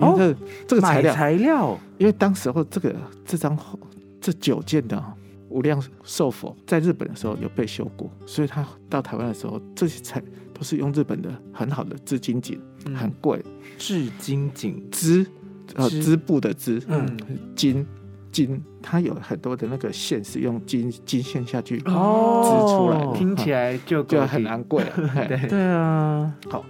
[0.00, 3.76] 因哦为这、这个材买料，材料，因为当时候这个这张画
[4.20, 5.12] 这九件的啊
[5.48, 12.94] 无量寿佛在日本的时候有被修过，所以他到台湾的时候，这些材都是用日本的很好的织金锦，嗯。
[12.94, 13.42] 很贵，
[13.78, 15.26] 织金锦，织
[15.74, 17.16] 呃织织布的织，嗯。
[17.56, 17.86] 金
[18.30, 22.42] 金，它有很多的那个线是用金金线下去哦。
[22.44, 24.92] 织出来的，听起来就就很昂贵、啊。
[25.14, 25.26] 嘿。
[25.26, 25.48] 对。
[25.48, 26.64] 对啊，好。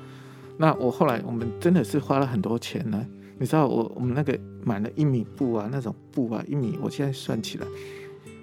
[0.57, 3.07] 那我后来我们真的是花了很多钱呢。
[3.41, 7.67] 你知道我我们那个买了一米布啊，那种布啊，一米，我现在算起来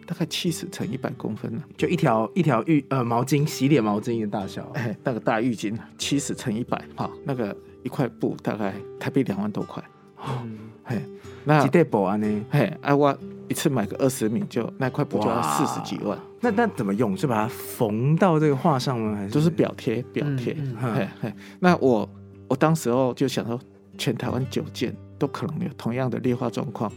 [0.06, 9.84] 大概七十乘一百公分呢、就一条一条浴呃毛巾洗脸毛巾的大小，哎，那个大浴巾七十乘一百，哈，那个一块布大概台币两万多块。
[10.28, 11.02] 嗯嘿，
[11.44, 12.46] 那几袋保安呢？
[12.50, 13.16] 嘿，哎、我
[13.48, 17.16] 一次买个二十米就那块布就要四十几万，那那怎么用？
[17.18, 19.16] 是把它缝到这个画上吗？
[19.16, 20.56] 还是就是表贴表贴。
[20.80, 22.08] 嘿嘿，那我
[22.48, 23.60] 我当时候就想说，
[23.98, 26.92] 全台湾九件都可能有同样的劣化状况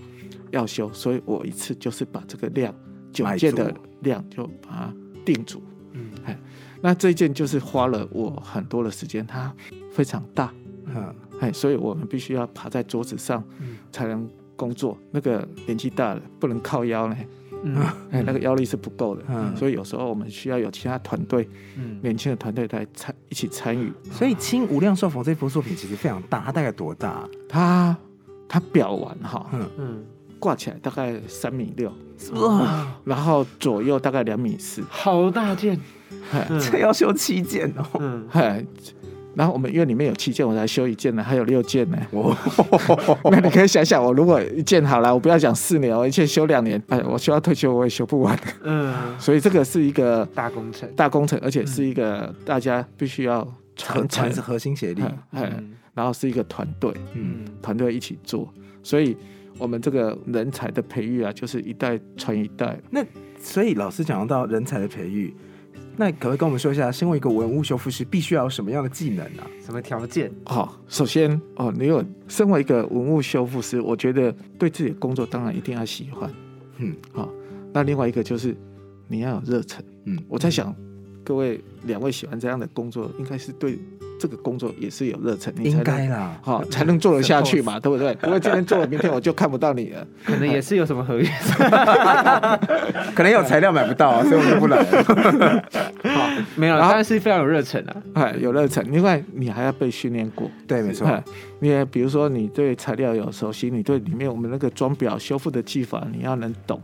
[0.51, 2.75] 要修，所以我一次就是把这个量
[3.13, 4.95] 九件的量就把它
[5.25, 5.63] 定住。
[5.93, 6.11] 嗯
[6.81, 9.53] 那这一件就是花了我很多的时间，它
[9.91, 10.55] 非常大，
[10.87, 14.97] 嗯哎，所以我们必须要爬在桌子上嗯才能工作。
[15.11, 17.17] 那个年纪大了不能靠腰呢，
[17.65, 17.77] 嗯
[18.13, 19.25] 哎，那个腰力是不够的。
[19.29, 23.93] 嗯，所以有时候我们需要有其他团队、嗯年轻的团队来参一起参与。
[24.13, 27.29] 所以《清无量寿佛》这幅作品其实非常大，它大概多大？
[27.49, 27.97] 它
[28.49, 30.05] 它裱完哈，嗯，嗯
[30.39, 31.93] 挂起来大概三米六，
[32.35, 34.83] 哇，然后左右大概两米四。
[34.89, 35.79] 好大件，
[36.61, 37.85] 这要修七件哦。
[38.01, 38.27] 嗯。
[38.31, 38.67] 嘿，
[39.35, 41.99] 然后我们院里面有七件，我才修一件呢，还有六件呢。
[42.11, 42.37] 哦，
[43.31, 48.39] 那你可以想想，我如果一件好了，我不要讲四年，我一件修两年，哎，我修到退休我也修不完。
[48.63, 53.45] 嗯， 所以这个是一个大工程，大工程，而且是一个大家必须要
[53.85, 55.03] 核传承核，心协力，
[55.33, 55.75] 嗯。
[55.95, 58.49] 然后是一个团队，嗯，团队一起做，
[58.85, 59.17] 所以
[59.59, 62.81] 我们这个人才的培育啊，就是一代传一代。
[62.91, 63.05] 那
[63.41, 65.35] 所以老师讲到人才的培育，
[65.97, 69.47] 那可不可以跟我们说一下，身为一个文物修复师，必须要有什么样的技能啊？
[69.65, 70.31] 什么条件？
[70.45, 76.31] 好、首先哦，你有身为一个文物修复师，我觉得对自己的工作当然一定要喜欢，
[76.79, 77.29] 嗯，好、
[77.73, 78.57] 那另外一个就是
[79.09, 79.85] 你要有热忱。
[80.05, 80.75] 嗯，我在想，
[81.25, 83.79] 各位两位喜欢这样的工作，应该是对
[84.19, 88.15] 这个工作也是有热忱，你才应能该啦，好、才能做得下去嘛， 对不对？
[88.17, 90.07] 不会今天做了，明天我就看不到你了。
[90.25, 91.29] 可能也是有什么合约。
[93.15, 95.65] 可能有材料买不到啊，所以我就不来了。
[96.03, 97.97] 好，没有，但是非常有热忱啊。
[98.15, 100.51] 哎，有热忱，另外你还要被训练过。
[100.67, 101.23] 对，没错，哎，
[101.61, 106.81] 你也比如说你对材料有熟悉，你对里面我们那个装裱修复的技法你要能懂，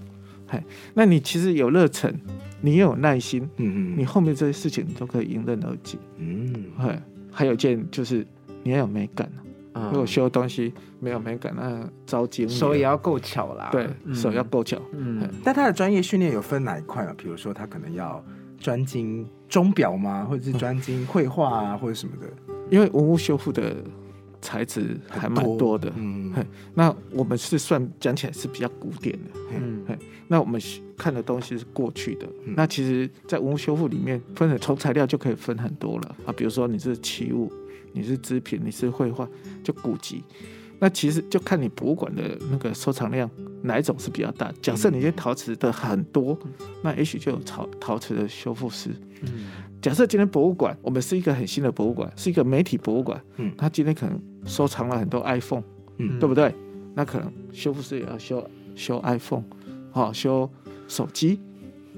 [0.48, 0.62] 哎，
[0.94, 2.12] 那你其实有热忱，
[2.60, 5.98] 你也有耐心，嗯你后面这些事情你都可以迎刃而解。
[6.18, 7.02] 嗯，哎，
[7.34, 8.24] 还有一件就是
[8.62, 9.30] 你要有美感，
[9.74, 9.90] 嗯。
[9.90, 13.68] 如果修东西没有美感，那招精手也要够巧啦。
[13.72, 14.14] 对，嗯。
[14.14, 14.80] 手要够巧。
[14.92, 17.12] 嗯，但他的专业训练有分哪一块啊？
[17.18, 18.24] 比如说他可能要
[18.58, 22.26] 专精钟表吗，或者是专精绘画啊，或者什么的，
[22.70, 23.74] 因为文物修复的
[24.44, 26.30] 材质还蛮多的，嗯。
[26.37, 29.30] 嘿那我们是算讲起来是比较古典的。
[29.54, 29.83] 嗯。
[30.28, 30.61] 那我们
[30.96, 32.52] 看的东西是过去的，嗯。
[32.54, 36.16] 那其实，在文物修复里面分的从材料就可以分很多了。
[36.26, 37.50] 啊，比如说你是器物，
[37.92, 39.26] 你是织品，你是绘画，
[39.62, 40.22] 就古籍。
[40.78, 43.30] 那其实就看你博物馆的那个收藏量
[43.62, 44.52] 哪一种是比较大。
[44.61, 46.38] 假设你这陶瓷的很多，
[46.83, 48.90] 那也许就有陶陶瓷的修复师。
[49.22, 49.28] 嗯。
[49.80, 53.52] 假设今天博物馆，我们是一个很新的博物馆，是一个媒体博物馆，嗯。
[53.57, 55.62] 他今天可能收藏了很多 iPhone，
[55.98, 56.54] 嗯对不对？
[56.94, 59.42] 那可能修复师也要修修 iPhone，
[59.90, 60.48] 好、修
[60.87, 61.40] 手机，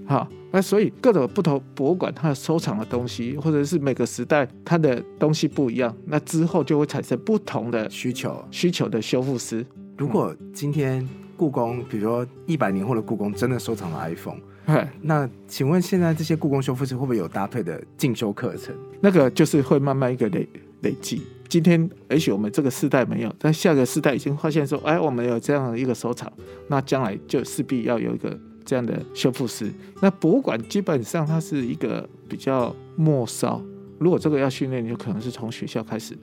[0.07, 8.43] 好、那所以各种不同博物馆它的收藏的东西，或者是每个时代它的东西不一样，那之后就会产生不同的需求。
[8.51, 9.67] 需求的修复师。
[9.99, 11.07] 如果今天
[11.37, 18.75] 故宫，比如说一百年后的故宫真的收藏了 iPhone，哎，那请问现在这些故宫修复师会不会有搭配的进修课程？
[19.01, 20.49] 那个就是会慢慢一个累
[20.81, 21.21] 累积。
[21.49, 26.33] 今天也许我们这个世代没有，但下个世代已经发现说，哎，我们有这样的一个收藏，
[26.69, 29.73] 那将来就势必要有一个这样的修复师。
[30.03, 33.61] 那博物馆基本上它是一个比较末梢，
[33.99, 36.17] 如果这个要训练，就可能是从学校开始，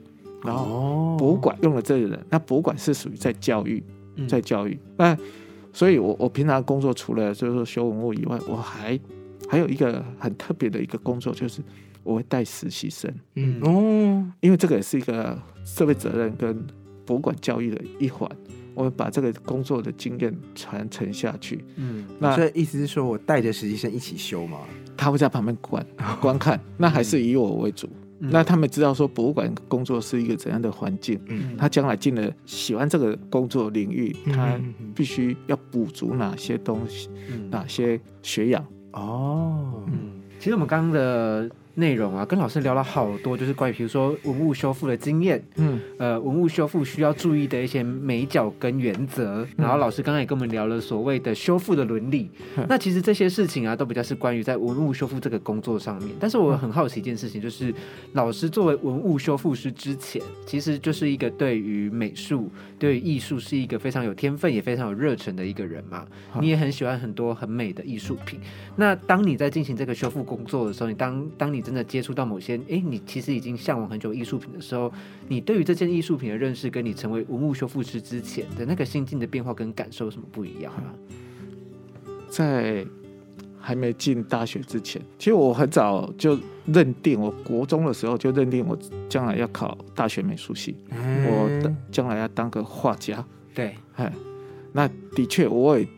[0.44, 3.82] 然后哦博物馆用了这个人，那博物馆是属于在教育，
[4.16, 4.78] 嗯在教育。
[4.96, 5.16] 那
[5.72, 8.98] 所以我我平常工作除了就是说修文物以外，我还
[9.48, 11.62] 还有一个很特别的一个工作，就是
[12.04, 13.12] 我会带实习生。
[13.34, 16.64] 嗯哦，因为这个也是一个社会责任跟
[17.04, 18.30] 博物馆教育的一环，
[18.74, 21.64] 我们把这个工作的经验传承下去。
[21.76, 24.58] 嗯那所以意思是说我带着实习生一起修嘛？
[24.96, 25.84] 他会在旁边观
[26.20, 27.88] 观看，那还是以我为主。
[28.20, 34.58] 嗯那他们知道说博物馆工作是一个怎样的环境，嗯他将来进了喜欢这个工作领域，他
[34.94, 38.64] 必须要补足哪些东西，嗯哪些学养。
[38.92, 49.46] 哦，嗯，其实我们刚刚的内容啊，跟老师聊了好多，就是关于比如说文物修复的经验，嗯，呃，文物修复需要注意的一些美角跟原则。
[49.56, 52.30] 然后老师刚刚也跟我们聊了所谓的修复的伦理。
[52.56, 56.10] 嗯那其实这些事情啊，都比较是关于在文物修复这个工作上面。
[56.18, 57.74] 但是我很好奇一件事情，就是
[58.12, 66.06] 老师作为文物修复师之前，其实就是一个对于美术、对于艺术是一个非常有天分也非常有热忱的一个人嘛。
[66.30, 68.40] 好你也很喜欢很多很美的艺术品。
[68.76, 74.92] 那当你在进行这个修复工作的时候，你当当你真的接触到某些，哎，你其实已经向往很久艺术品的时候，
[75.26, 80.94] 你对于这件艺术品的认识，跟你成为文物修复师之前的那个心境的变化跟感受有什么不一样啊？
[82.28, 82.86] 在
[83.58, 93.24] 还没进大学之前，其实我很早就认定，我国中的时候就认定我将来要考大学美术系，我将来要当个画家。
[93.54, 94.12] 对，哎，
[94.72, 95.88] 那的确我也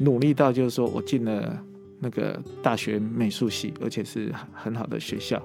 [0.00, 1.58] 努力到，就是说我进了
[2.00, 5.42] 那个大学美术系，而且是很好的学校。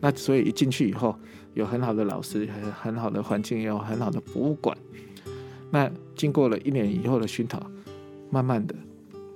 [0.00, 1.16] 那所以一进去以后，
[1.54, 4.76] 有很好的老师，还有很好的环境，也有很好的博物馆。
[5.70, 7.60] 那经过了一年以后的熏陶，
[8.30, 8.74] 慢慢的、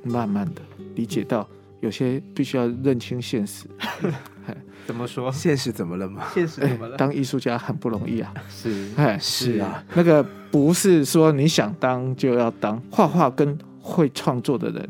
[0.02, 0.62] 慢慢的
[0.94, 1.48] 理解到，
[1.80, 3.66] 有些必须要认清现实。
[4.86, 5.32] 怎么说？
[5.32, 6.24] 现实怎么了嘛？
[6.32, 6.94] 现实怎么了？
[6.98, 8.32] 当艺术家很不容易啊！
[8.48, 14.88] 是哎，是啊，那个不是说你想当就要当，画画跟会创作的人，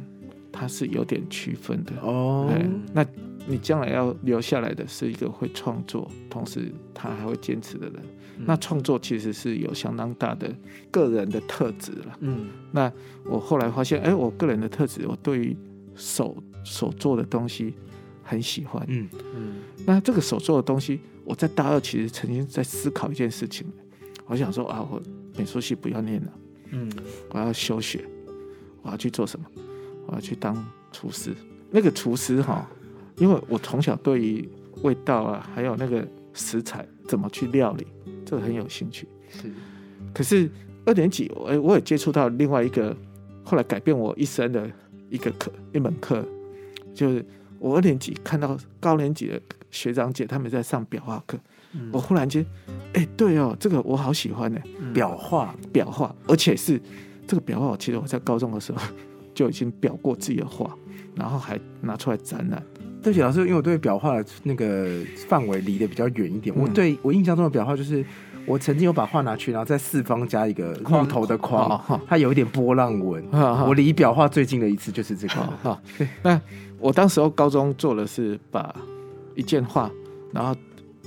[0.57, 1.93] 他是有点区分的。
[2.01, 3.05] 哦，哎，那
[3.47, 7.97] 你将来要留下来的是一个会创作，同时他还会坚持的人。
[7.97, 10.55] 嗯那创作其实是有相当大的
[10.91, 12.19] 个人的特质了。
[12.21, 12.93] 嗯那
[13.25, 15.57] 我后来发现，哎，我个人的特质，我对于
[15.95, 17.73] 手手做的东西
[18.23, 18.85] 很喜欢。
[18.89, 19.55] 嗯嗯
[19.87, 23.67] 那这个手做的东西，我在大二其实曾经在思考一件事情，
[24.27, 25.01] 我想说啊，我
[25.39, 26.33] 美术系不要念了，
[26.73, 26.93] 嗯
[27.31, 28.05] 我要休学，
[28.83, 29.47] 我要去做什么？
[30.07, 30.57] 我要去当
[30.93, 31.35] 厨师。
[31.71, 32.69] 那个厨师哈，
[33.19, 34.49] 因为我从小对于
[34.83, 37.87] 味道啊，还有那个食材怎么去料理，
[38.25, 39.09] 这个很有兴趣。
[39.29, 39.51] 是。
[40.15, 40.49] 可是
[40.85, 42.97] 二年级，我哎我也接触到另外一个
[43.45, 44.71] 后来改变我一生的
[45.11, 46.25] 一个课一门课，
[46.95, 47.25] 就是
[47.59, 49.41] 我二年级看到高年级的
[49.71, 51.39] 学长姐他们在上裱画课，
[51.73, 51.91] 嗯。
[51.93, 52.47] 我忽然间，
[52.95, 54.95] 哎、对哦，这个我好喜欢呢，嗯。
[54.95, 56.81] 裱画，裱画，而且是
[57.27, 58.81] 这个裱画，其实我在高中的时候
[59.37, 60.75] 就已经裱过自己的画，
[61.15, 62.61] 然后还拿出来展览。
[63.03, 64.89] 对不起老师，因为我对裱画的那个
[65.29, 66.57] 范围离得比较远一点。
[66.57, 68.05] 嗯我对我印象中的裱画就是，
[68.47, 73.23] 我曾经有把画拿去，然后在四方加一个木头的框，它有一点波浪纹。
[73.31, 75.79] 哈我离裱画最近的一次就是这个。
[76.23, 76.41] 那
[76.79, 78.75] 我当时候高中做的是把
[79.35, 79.89] 一件画，
[80.33, 80.57] 然后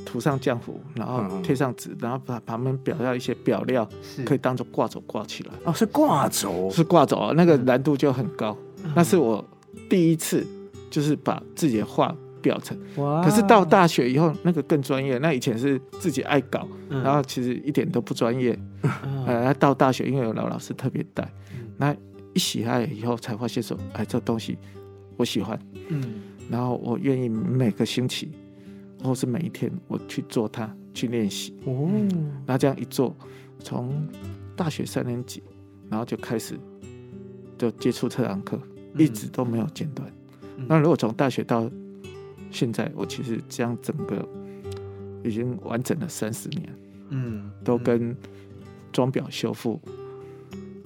[0.09, 5.51] 涂上浆糊，然后贴上纸，然后把旁边裱上一些裱料，是可以当做挂轴挂起来。
[5.65, 8.57] 哦，是挂轴，是挂轴啊，那个难度就很高。
[8.95, 9.45] 那是我
[9.87, 10.43] 第一次，
[10.89, 12.75] 就是把自己的画裱成。
[12.95, 15.19] 哇可是到大学以后，那个更专业。
[15.19, 18.57] 那以前是自己爱搞，嗯然后其实一点都不专业。
[19.27, 21.31] 呃，到大学因为有老老师特别带，
[21.77, 21.95] 那
[22.33, 24.57] 一喜爱以后才发现说，哎，这东西
[25.17, 28.31] 我喜欢，嗯然后我愿意每个星期
[29.03, 31.55] 或是每一天我去做它，去练习。
[31.65, 31.89] 哦，
[32.45, 33.15] 那这样一做，
[33.59, 34.07] 从
[34.55, 35.41] 大学三年级，
[35.89, 36.59] 然后就开始
[37.57, 38.59] 就接触这堂课，
[38.97, 40.07] 一直都没有间断。
[40.57, 41.69] 嗯那如果从大学到
[42.51, 44.27] 现在，我其实这样整个
[45.23, 46.75] 已经完整了三十年，
[47.09, 48.15] 嗯都跟
[48.91, 49.79] 装裱修复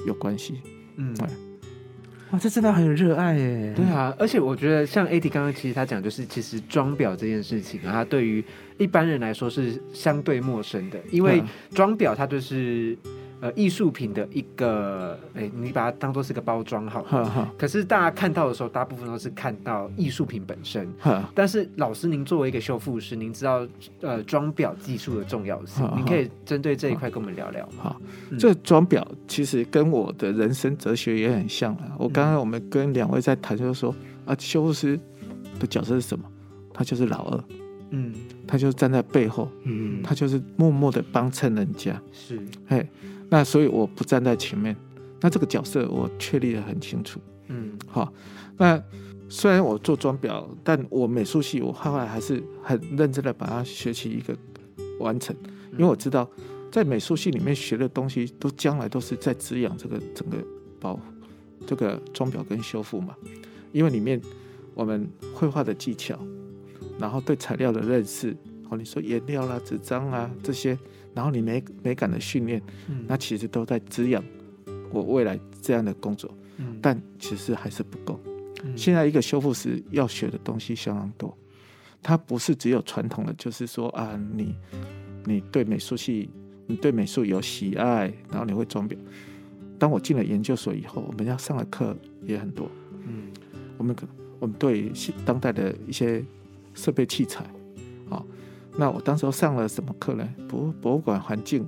[0.05, 0.61] 有关系。
[0.97, 1.29] 嗯哎
[2.33, 3.71] 哇，这真的很有热爱耶。
[3.75, 8.43] 对啊，而且我觉得像 AD 刚刚其实他讲，就是其实装裱这件事情啊，它对于
[8.79, 12.97] 一般人来说是相对陌生的，因为嗯装裱它就是
[13.43, 17.53] 呃艺术品的一个，哎，你把它当做是个包装好了。
[17.57, 20.87] 可是大家看到的时候，大部分都是看到艺术品本身。
[20.97, 23.67] 哈，但是老师，您作为一个修复师，您知道
[23.99, 27.83] 呃装裱技术的重要性，您可以针对这一块跟我们聊聊吗？
[27.83, 31.81] 好嗯，这装裱其实跟我的人生哲学也很像了。
[31.99, 33.93] 我刚刚我们跟两位在谈，就是说
[34.25, 34.97] 啊，修复师
[35.59, 36.23] 的角色是什么？
[36.73, 37.43] 他就是老二，
[37.91, 38.13] 嗯，
[38.47, 42.01] 他就是站在背后，嗯，他就是默默的帮衬人家。
[42.11, 42.87] 是，嘿，
[43.33, 44.75] 那所以我不站在前面，
[45.19, 47.19] 那这个角色我确立的很清楚。
[47.47, 48.13] 嗯好，
[48.57, 48.79] 那
[49.27, 54.37] 虽然我做装裱，但我美术系我后来还是很认真的把它学习一个
[54.99, 55.35] 完成，
[55.71, 56.29] 因为我知道
[56.71, 60.37] 在美术系里面学的东西，都将来都是在滋养这个整个
[60.79, 60.99] 包
[61.65, 63.15] 这个装裱跟修复嘛，
[63.71, 64.21] 因为里面
[64.75, 66.19] 我们绘画的技巧，
[66.99, 68.37] 然后对材料的认识，
[68.69, 70.77] 哦，你说颜料啦、纸张啊这些，
[71.15, 74.23] 然后你美美感的训练，嗯那其实都在滋养
[74.91, 76.33] 我未来这样的工作。
[76.57, 78.19] 嗯但其实还是不够。
[78.63, 81.37] 嗯现在一个修复师要学的东西相当多，
[82.01, 84.55] 它不是只有传统的，就是说啊，你
[85.25, 86.29] 你对美术系，
[86.67, 88.97] 你对美术有喜爱，然后你会装裱。
[89.79, 92.69] 当我进了研究所以后，我们要上的课也很多。
[93.05, 93.31] 嗯
[93.77, 94.07] 我们可
[94.39, 94.91] 我们对
[95.25, 96.23] 当代的一些
[96.73, 97.51] 设备器材，啊，
[98.75, 100.27] 那我当时候上了什么课呢？
[100.47, 101.65] 博博物馆环境，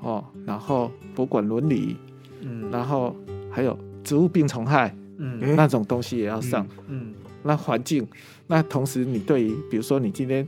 [0.00, 1.96] 哦，然后博物馆伦理，
[2.40, 3.14] 嗯然后
[3.50, 6.66] 还有植物病虫害，嗯那种东西也要上。
[6.88, 7.14] 嗯
[7.44, 8.06] 那环境，
[8.46, 10.46] 那同时你对于，比如说你今天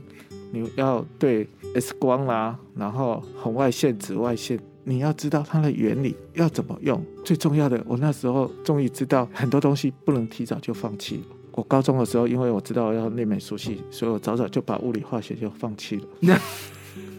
[0.53, 7.03] 你要对 X 光啦，然后红外线、紫外线，你要知道它的原理要怎么用。
[7.25, 11.23] 最重要的，我那时候终于知道很多东西不能提早就放弃了。
[11.55, 16.03] 我高中的时候，因为我知道要念美术系，所以我早早就把物理化学就放弃了。
[16.19, 16.37] 那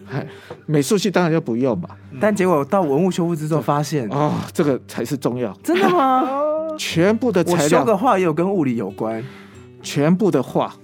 [0.04, 0.26] 嗨，
[0.66, 1.88] 美术系当然就不用嘛。
[2.20, 5.52] 但结果到文物修复之后发现，哦，这个才是重要。
[5.62, 6.28] 真的吗？
[6.78, 9.24] 全部的 我材料，修的画也有跟物理有关，
[9.82, 10.74] 全部的画，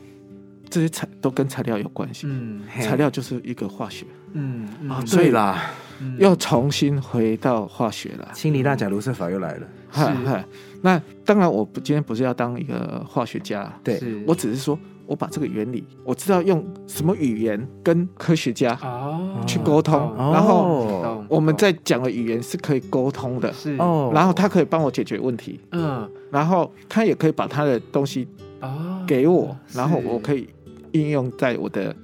[0.70, 2.26] 这些材都跟材料有关系。
[2.26, 8.30] 嗯材料就是一个化学，嗯啊，嗯对啦，嗯又重新回到化学了。
[8.32, 10.44] 氢离钠钾卢瑟法又来了，嗨嗨，
[10.80, 14.00] 那当然，我不今天不是要当一个化学家，对。
[14.26, 23.76] 我只是说我把这个原理，我知道用什么语言跟科学家哦去沟通懂然后我们在讲的语言是可以沟通的，是。
[23.78, 26.10] 哦，然后他可以帮我解决问题，嗯。
[26.30, 28.26] 然后他也可以把他的东西
[28.60, 29.76] 哦给我，是。
[29.76, 30.48] 然后我可以
[30.92, 31.94] 应用在我的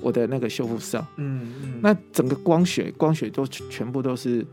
[0.00, 1.06] 我的那个修复上。
[1.16, 4.44] 嗯嗯，那整个光学，光学都全部都是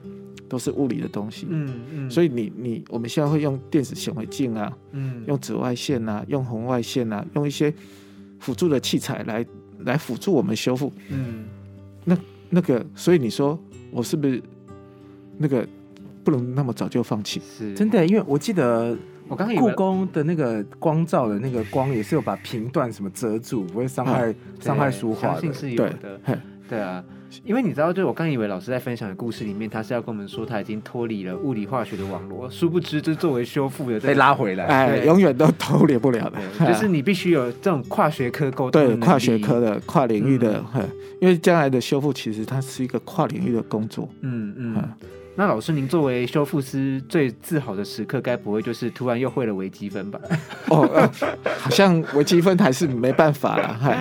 [0.50, 1.48] 都是物理的东西。
[1.50, 7.74] 嗯嗯，所以以你你我们现在会用电子显微镜啊，嗯用紫外线啊，用红外线啊，用一些
[8.40, 9.46] 辅助的器材来
[9.80, 11.46] 来辅助我们修复嗯
[12.06, 12.18] 那
[12.50, 12.86] 那个。
[12.96, 13.60] 所以你说
[13.92, 14.42] 我是不是
[15.38, 15.68] 那个
[16.24, 17.42] 不能那么早就放弃？
[17.58, 25.54] 是真的，因为我记得我刚刚故宫的那个光照的那个光也是有把频段什么遮住，不会伤害伤害书画的相信。
[25.54, 25.94] 是有对
[26.70, 27.04] 对啊。
[27.44, 36.38] 因为你知道，就我刚以为老师在分享的故事里面，他是要跟我们说他已经脱离了物理化学的网络，殊不知，就是作为修复的被拉回来，哎，永远都脱离不了的。
[36.66, 44.08] 就是你必须有这种跨学科沟通对跨学科，的、跨领域的嗯，因为将来的修复其实它是一个跨领域的工作。
[44.22, 44.90] 嗯嗯嗯。
[45.40, 50.20] 那老师，您作为修复师最自豪的时刻，该不会就是突然又会了微积分吧？
[50.70, 51.08] 哦，呃
[51.60, 53.96] 好像微积分还是没办法了，嗨，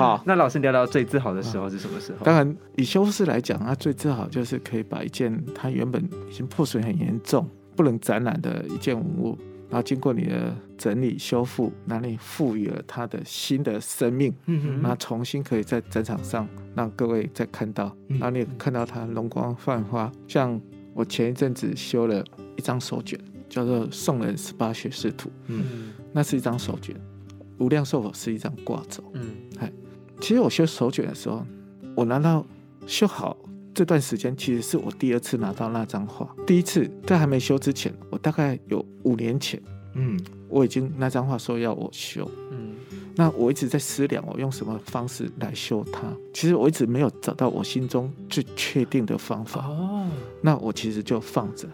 [0.00, 0.22] 好。
[0.26, 2.24] 那老师聊聊最自豪的时候是什么时候？
[2.24, 9.38] 当然，以修复师来讲，他最自豪就是可以把一件他原本已经破损很严重、不能展览的一件文物，
[9.68, 20.10] 然后经过你的整理修复，那你赋予了它的新的生命，嗯那重新可以在展场上让各位再看到，嗯然后你也看到它容光焕发。
[20.26, 20.60] 像
[20.94, 22.24] 我前一阵子修了
[22.56, 26.96] 一张手卷，叫做《宋人十八学士图》，嗯嗯那是一张手卷，
[27.58, 29.04] 无量寿佛是一张挂轴。
[29.14, 29.36] 嗯
[30.20, 31.44] 其实我修手卷的时候，
[31.96, 32.44] 我拿到
[32.86, 33.36] 修好
[33.74, 36.28] 这段时间，其实是我第二次拿到那张画。
[36.46, 39.60] 第一次在还没修之前，我大概有五年前，
[39.94, 40.18] 嗯
[40.48, 42.74] 我已经那张画说要我修，嗯
[43.16, 46.02] 那我一直在思量我用什么方式来修它。
[46.32, 50.08] 其实我一直没有找到我心中最确定的方法，哦，
[50.42, 51.68] 那我其实就放着。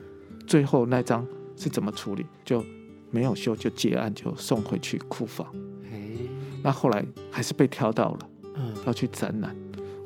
[0.47, 1.27] 最后那张
[1.57, 2.65] 是怎么处理，就
[3.11, 5.47] 没有修，就结案，就送回去库房。
[5.91, 6.29] 嘿，
[6.63, 8.19] 那后来还是被挑到了。
[8.77, 9.57] 嗯，要去展览，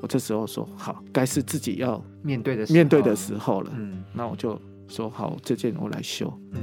[0.00, 3.72] 我这时候说好，该是自己要面对的面对的时候了。
[3.76, 4.02] 嗯。
[4.14, 6.32] 那我就说好，这件我来修。
[6.52, 6.60] 嗯。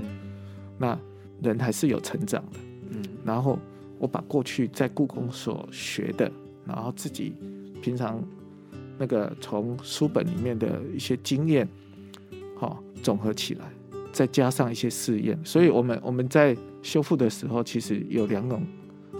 [0.77, 0.97] 那
[1.41, 2.59] 人还是有成长的，
[2.91, 3.03] 嗯。
[3.23, 3.59] 然后
[3.99, 6.31] 我把过去在故宫所学的，
[6.65, 7.35] 然后自己
[7.81, 8.23] 平常
[8.97, 11.67] 那个从书本里面的一些经验，
[12.55, 13.65] 好、总合起来，
[14.11, 15.39] 再加上一些试验。
[15.43, 18.63] 所以我们我们在修复的时候，其实有两种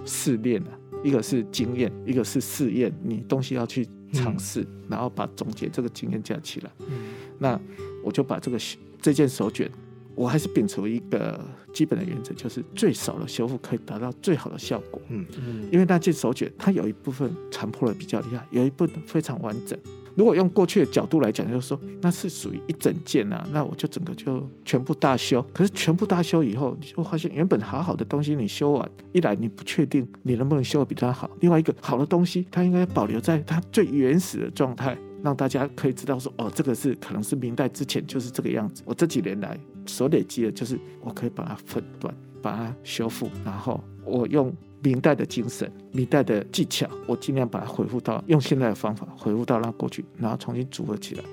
[0.06, 0.72] 试炼啊，
[1.08, 2.92] 一个是经验，一个是试验。
[3.02, 6.72] 你东西要去尝试，然后把总结这个经验加起来。
[6.90, 7.58] 嗯那
[8.04, 8.58] 我就把这个
[9.02, 9.72] 这件手卷，
[10.16, 11.40] 我还是秉持一个
[11.72, 15.02] 基本的原则，就是最少的修复可以达到最好的效果。
[15.08, 15.26] 嗯
[15.72, 19.80] 因为那件手卷它有一部分残破的比较厉害，有一部分非常完整。
[20.18, 25.46] 如果用过去的角度来讲，就是说那是属于一整件啊，那我就整个就全部大修。
[25.54, 38.82] 可是全部大修以后，你就发现原本好好的东西你修完，一来你不确定你能不能修得比它好，另外一个好的东西它应该保留在它最原始的状态，让大家可以知道说哦，这个是可能是明代之前就是这个样子。
[38.86, 39.56] 我这几年来
[39.86, 42.12] 所累积的就是我可以把它分段，
[42.42, 44.52] 把它修复，然后我用
[44.82, 51.24] 明代的精神、明代的技巧，我尽量把它恢复到用现在的方法恢复到那过去，然后重新组合起来。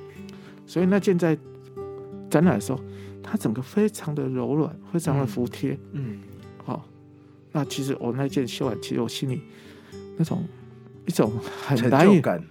[0.66, 1.36] 所以那件在
[2.30, 2.80] 展览的时候，
[3.22, 5.78] 它整个非常的柔软，非常的服帖。
[5.92, 6.20] 嗯
[6.64, 6.88] 好、
[7.52, 9.42] 那其实我那件绣完，其实我心里
[10.16, 10.42] 那种
[11.06, 11.30] 一种
[11.66, 12.42] 很成难以感，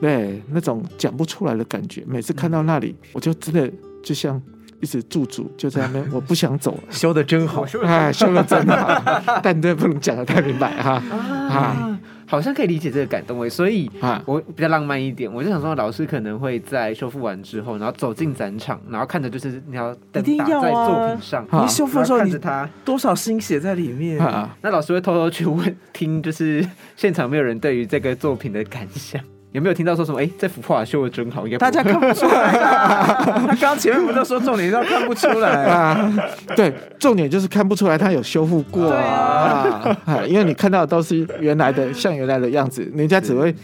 [0.00, 2.02] 对那种讲不出来的感觉。
[2.06, 3.70] 每次看到那里，我就真的
[4.02, 4.42] 就像
[4.80, 6.82] 一直驻足，就在那边， 我不想走了。
[6.90, 7.64] 修的真好。
[7.84, 9.02] 哎，修的真好，
[9.42, 11.02] 但这不能讲的太明白哈
[11.50, 13.90] 啊，好像可以理解这个感动诶，所以。
[14.00, 14.22] 啊！
[14.26, 24.18] 我比较浪漫一点，我就想说，老师可能会在修复完之后，然后走进展场，然后看着就是那条灯一定打在要啊作品上，啊你修复的时候，看着它，多少心血在里面？
[24.20, 26.66] 啊，那老师会偷偷去问听，就是
[26.96, 29.20] 现场没有人对于这个作品的感想，
[29.52, 30.20] 有没有听到说什么？
[30.20, 33.16] 哎，这幅画修的真好，应该大家看不出来啊！
[33.40, 35.64] 他刚刚前面不是说重点都看不出来？
[35.64, 36.12] 啊，
[36.54, 39.96] 对，重点就是看不出来他有修复过啊
[40.28, 43.54] 因为你看到的都是原来的，像原来的样子，人家只会，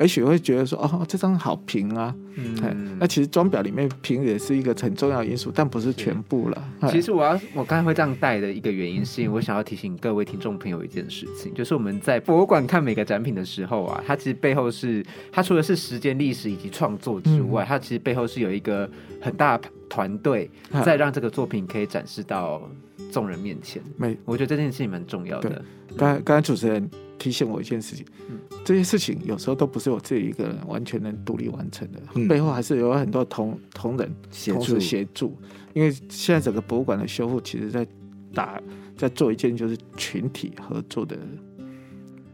[0.00, 2.14] 也许会觉得说，哦，这张好平啊，
[2.62, 6.64] 哎嗯那其实装裱里面平也是一个很重要因素，但不是全部了。
[6.80, 18.90] 哎其实我要我刚才会这样带的一个原因，是因为我想要提醒各位听众朋友一件事情，就是我们在博物馆看每个展品的时候啊，它其实背后是它除了是时间、历史以及创作之外，它其实背后是有一个
[19.20, 22.68] 很大的团队啊在让这个作品可以展示到
[23.12, 23.80] 众人面前。
[23.96, 25.62] 没，我觉得这件事情蛮重要的。
[25.96, 28.40] 刚刚刚才主持人提醒我一件事情，嗯。
[28.64, 32.26] 这些事情有时候都不是我自己一个人完全能独立完成的，嗯。
[32.26, 34.58] 背后还是有很多同同仁协助。
[34.58, 35.38] 同时协助。
[35.74, 37.86] 因为现在整个博物馆的修复，其实在
[38.32, 38.60] 打
[38.96, 41.16] 在做一件就是群体合作的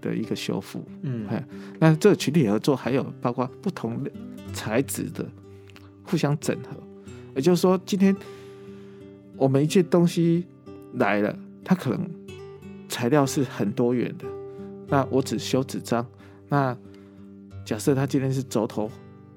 [0.01, 0.83] 的一个修复。
[1.03, 1.27] 嗯。
[1.29, 1.45] 哎
[1.79, 4.11] 那这个群体合作还有包括不同的
[4.55, 5.27] 材质的
[6.05, 6.83] 互相整合，
[7.35, 8.15] 也就是说，今天
[9.37, 10.45] 我们一件东西
[10.95, 12.09] 来了，它可能
[12.89, 14.25] 材料是很多元的，
[14.89, 16.07] 那我只修纸张。
[16.49, 16.77] 那
[17.65, 18.91] 假设它今天是轴头，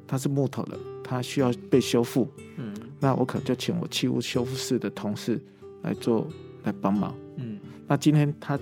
[0.08, 2.28] 它是木头的，它需要被修复，
[2.58, 5.40] 嗯那我可能就请我器物修复室的同事
[5.84, 6.28] 来做
[6.64, 7.14] 来帮忙。
[7.38, 8.58] 嗯那今天他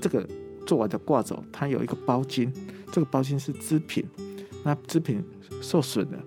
[0.00, 0.26] 这个
[0.66, 2.52] 做完的挂轴，它有一个包金，
[2.90, 4.04] 这个包金是织品，
[4.64, 5.22] 那织品
[5.60, 6.18] 受损了，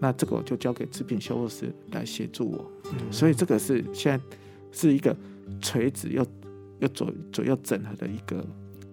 [0.00, 2.70] 那这个我就交给制品修复师来协助我。
[2.92, 4.24] 嗯所以这个是现在
[4.72, 5.14] 是一个
[5.60, 6.26] 垂直又
[6.80, 8.44] 又左左右整合的一个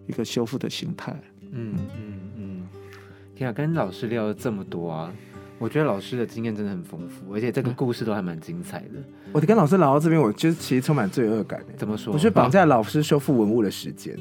[0.05, 1.19] 一个修复的形态。
[1.51, 2.67] 嗯嗯嗯，
[3.33, 5.11] 天啊，跟老师聊了这么多啊，
[5.57, 9.01] 我觉得老师的经验真的很丰富，而且这个故事都还蛮精彩的。
[9.31, 12.13] 我跟老师聊到这边，我就是其实充满罪恶感欸怎么说？
[12.13, 14.17] 我是绑架老师修复文物的时间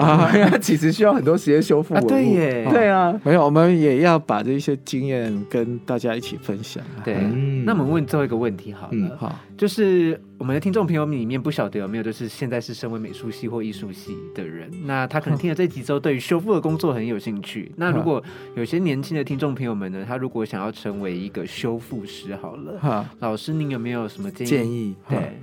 [0.00, 0.30] 啊
[0.60, 2.00] 其实需要很多时间修复啊。
[2.02, 7.04] 对耶，对啊，没有，我们也要把这一些经验跟大家一起分享啊。
[7.04, 7.14] 对。
[7.20, 17.70] 嗯那我们问最后一个问题好了，嗯好，就是我们的听众朋友里面不晓得有没有就是现在是身为美术系或艺术系的人，那他可能听了这集之后，对于修复的工作很有兴趣。
[17.76, 18.22] 那如果
[18.56, 24.50] 有些年轻的听众朋友们呢，他如果想要成为一个修复师，好了，哈，老师您有没有什么建议？
[24.50, 25.38] 建议对，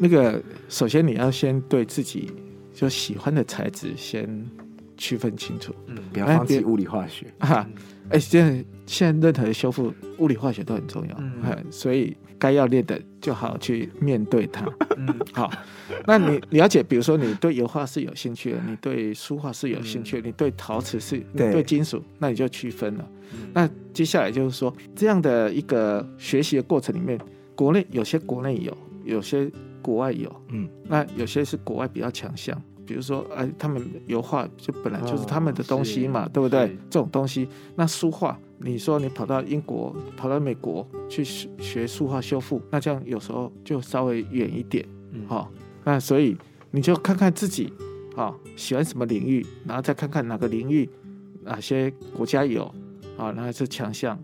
[0.00, 2.32] 那个首先你要先对自己
[2.80, 4.26] 就喜欢的材质先
[4.96, 7.26] 区分清楚嗯不要放弃物理化学。
[7.40, 7.68] 哈。
[8.08, 14.66] 哎，现在现在任何的修复，物理化学都很重要，嗯哎，所以该要练的就好好去面对它。
[14.96, 15.52] 嗯 好，
[16.06, 23.06] 那你了解，比如说你对油画是有兴趣的，你对书画是有兴趣的，你对陶瓷是，你对对金属，那你就区分了。
[23.34, 27.20] 嗯那接下来就是说，这样的一个学习的过程里面，
[27.54, 29.48] 国内有些国内有，有些
[29.80, 32.60] 国外有，嗯，那有些是国外比较强项，
[32.90, 36.76] 比如说，哎，他们油画就本来就是他们的东西嘛，哦对不对？
[36.90, 45.24] 这种东西，那书画，你说你跑到英国、跑到美国去学学书画修复，那这样有时候就稍微远一点，嗯。
[45.28, 45.48] 好、
[45.84, 46.36] 那所以
[46.72, 47.72] 你就看看自己，
[48.16, 50.90] 啊、喜欢什么领域，然后再看看哪个领域
[51.44, 52.64] 哪些国家有，
[53.16, 54.18] 啊，那是强项，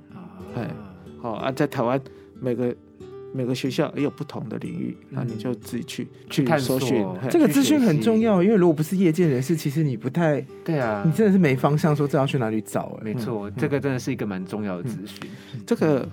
[1.23, 2.01] 好、啊，在台湾
[2.41, 2.75] 每个
[3.33, 12.99] 每个学校也有不同的领域，那嗯你就自己去去探搜寻这个资讯很重要，因为如果不是业界人士，其实你不太，对啊你，真的是没方向，说这要去哪里找。
[13.01, 15.31] 哎，没错，这个真的是一个蛮重要的资讯。
[15.67, 16.09] 这个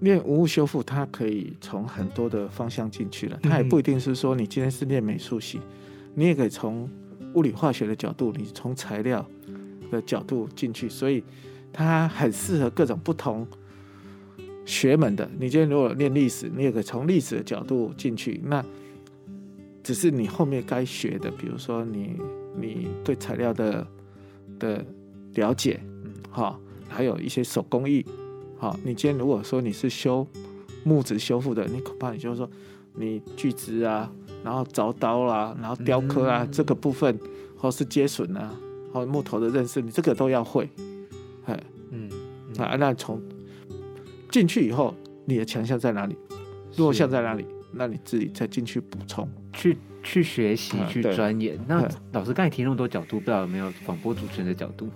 [0.00, 3.38] 练文物修复，它可以从很多的方向进去了。
[3.42, 5.60] 它也嗯不一定是说你今天是练美术系，
[6.14, 6.88] 你也可以从
[7.34, 9.26] 物理化学的角度，你从材料
[9.90, 11.24] 的角度进去，所以
[11.72, 13.46] 它很适合各种不同
[14.68, 15.26] 学门的。
[15.40, 18.38] 你今天如果念历史，你也可以从历史的角度进去。
[18.44, 18.62] 那
[19.82, 22.20] 只是你后面该学的，比如说你
[22.54, 23.86] 你对材料的
[24.58, 24.84] 的
[25.36, 28.04] 了解，嗯好、还有一些手工艺，
[28.58, 30.26] 好、你今天如果说你是修
[30.84, 32.48] 木质修复的，你恐怕你就是说
[32.94, 34.12] 你锯子啊，
[34.44, 37.18] 然后凿刀啦、然后雕刻啊、嗯这个部分，
[37.56, 38.54] 或是接榫啊，
[38.92, 40.68] 或木头的认识，你这个都要会。
[41.46, 41.58] 哎，
[41.90, 42.10] 嗯，
[42.58, 43.18] 啊，那从
[44.30, 46.16] 进去以后，你的强项在哪里，
[46.76, 49.28] 弱项在哪里，那你自己再进去补充。
[49.52, 51.58] 去去学习、去钻研。
[51.66, 54.88] 那老师刚才提那么多角度，不知道有没有广播主持人的角度？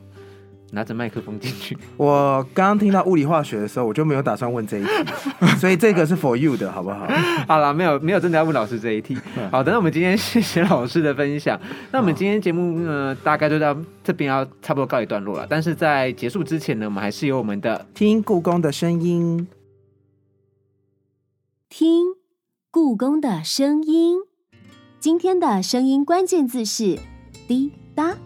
[0.75, 4.91] 拿着麦克风进去， 我刚刚听到物理化学的时候，我就没有打算问这一题，
[5.61, 7.07] 所以这个是 for you 的好不好？
[7.47, 9.17] 好了，没有没有真的要问老师这一题。
[9.51, 11.61] 好的，那我们今天谢谢老师的分享。
[11.91, 15.47] 那我们今天节目呢，大概就到这边要差不多告一段落了。
[15.49, 19.47] 但是在结束之前呢，我们还是有我们的听故宫的声音，
[21.69, 22.07] 听
[22.71, 24.17] 故宫的声音。
[24.99, 26.99] 今天的声音关键字是
[27.47, 28.17] 滴答。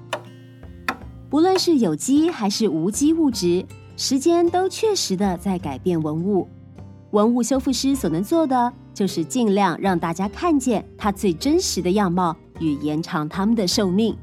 [1.28, 3.64] 不论是有机还是无机物质，
[3.96, 6.48] 时间都确实的在改变文物。
[7.10, 14.16] 文物修复师所能做的，就是尽量让大家看见它最真实的样貌，与延长它们的寿命。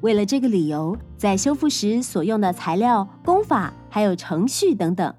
[0.00, 5.12] 为了这个理由，在修复时所用的材料、工法还有程序等等，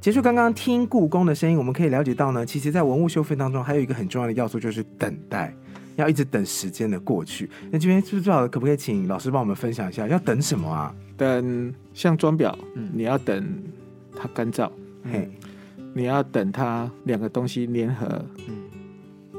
[0.00, 5.54] 结束刚刚听故宫的声音，我们可以了解到呢，其实，在文物修复当中，还有一个很重要的要素，就是等待，
[5.96, 7.48] 要一直等时间的过去。
[7.70, 10.94] 那这边是不是最好可不可以请老师帮我们分享一下，要等什么啊？
[11.16, 13.46] 等像装裱，嗯你要等
[14.16, 14.70] 它干燥，
[15.04, 15.30] 嘿，
[15.92, 18.06] 你要等它两个东西粘合
[18.48, 18.54] 嗯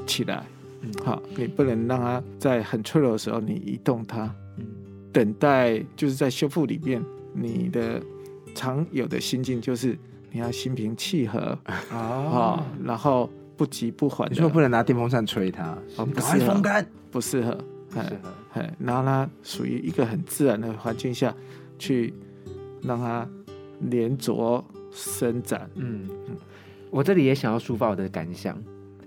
[0.06, 0.44] 起来。
[0.82, 4.24] 嗯好，你不能让它在很脆弱的时候你移动它。
[4.58, 4.64] 嗯
[5.12, 7.02] 等待就是在修复里面，
[7.32, 8.02] 你的
[8.54, 9.98] 常有的心境就是
[10.30, 14.34] 你要心平气和啊、哦然后不急不缓的。
[14.34, 16.86] 你说不能拿电风扇吹它，哦不适合风干。
[17.10, 17.58] 不适合，
[17.90, 18.32] 不适合。
[18.52, 21.34] 哎，然后它属于一个很自然的环境下
[21.78, 22.12] 去
[22.82, 23.26] 让它
[23.80, 25.70] 连着伸展。
[25.74, 26.08] 嗯，
[26.90, 28.56] 我这里也想要抒发我的感想，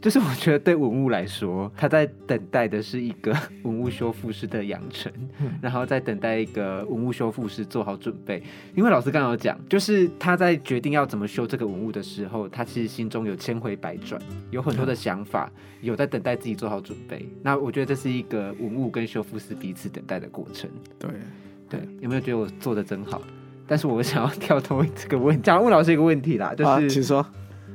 [0.01, 8.41] 就是我觉得对文物来说，他在等待的是一个 文物修复师的养成，嗯然后再等待一个文物修复师做好准备。
[8.73, 14.21] 因为老师刚刚有讲，就是他在决定要怎么修这个文物的时候，他其实心中有千回百转，
[14.51, 17.27] 有很多的想法，有在等待自己做好准备。
[17.43, 20.69] 那我觉得这是一个文物跟修复师彼此等待的过程。
[20.97, 21.09] 对，
[21.69, 23.21] 对，有没有觉得我做的真好？
[23.67, 27.25] 但是我想要跳脱这个问题，想要问老师一个问题啦，就啊，是、请说。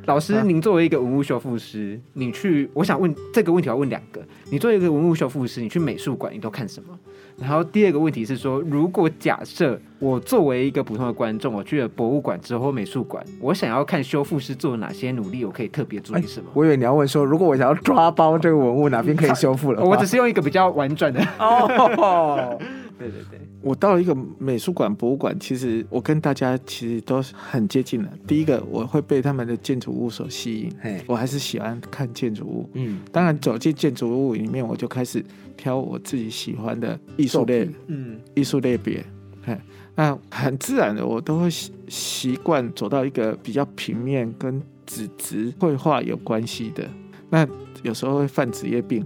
[0.07, 4.21] 老师，啊您作为一个文物修复师，你去，我想问这个问题，要问两个。
[4.51, 6.99] 你作为一个文物修复师，你去美术馆，你都看什么？
[7.37, 16.47] 然后第二个问题是说，如果假设我作为一个普通的观众，我去了博物馆之后美术馆，我想要看修复师做了哪些努力，我可以特别注意什么？
[16.55, 19.83] 我以为你要问说，如果我想要抓包这个文物，哪边可以 修复了？
[19.83, 22.59] 我只是用一个比较婉转的，哦，
[22.99, 28.09] 对对对，我到了一个美术馆、博物馆，其实我跟大家其实都很接近的。
[28.26, 32.70] 第一个，我会被他们的建筑物所吸引，我还是喜欢看建筑物。
[32.74, 35.24] 嗯，当然，走进建筑物里面，我就开始
[35.57, 39.05] 挑我自己喜欢的艺术类嗯艺术类别。
[39.42, 39.59] 嘿，
[39.95, 46.88] 那很自然的，我都会习习惯走到一个比较平面跟纸质绘画有关系的。
[47.28, 47.47] 那
[47.82, 49.05] 有时候会犯职业病，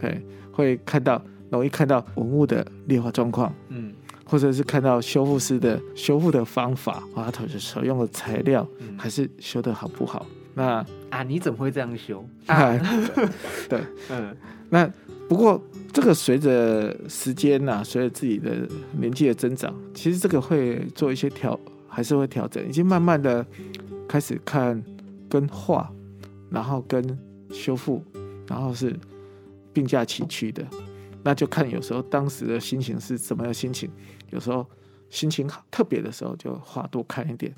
[0.00, 0.20] 嘿，
[0.52, 1.20] 会看到
[1.54, 3.52] 容易看到文物的劣化状况。
[3.68, 3.92] 嗯
[4.26, 10.24] 或者是看到修复师的修复的方法，啊，他所用的材料嗯还是修的好不好？
[10.54, 12.26] 那啊，你怎么会这样修？
[12.46, 12.80] 啊， 啊，
[13.68, 13.80] 对，
[14.10, 14.34] 嗯
[14.70, 14.90] 那
[15.28, 18.66] 不过这个随着时间呐、随着自己的
[18.98, 23.44] 年纪的增长，其实这个会做一些调，还是会调整，已经慢慢的
[24.08, 24.82] 开始看
[25.28, 25.88] 跟画，
[26.50, 27.18] 然后跟
[27.52, 28.02] 修复，
[28.48, 28.98] 然后是
[29.72, 30.64] 并驾齐驱的。
[31.24, 33.90] 那就看有时候当时的心情是怎么样心情，
[34.30, 34.64] 有时候
[35.10, 37.52] 心情好特别的时候就话多看一点，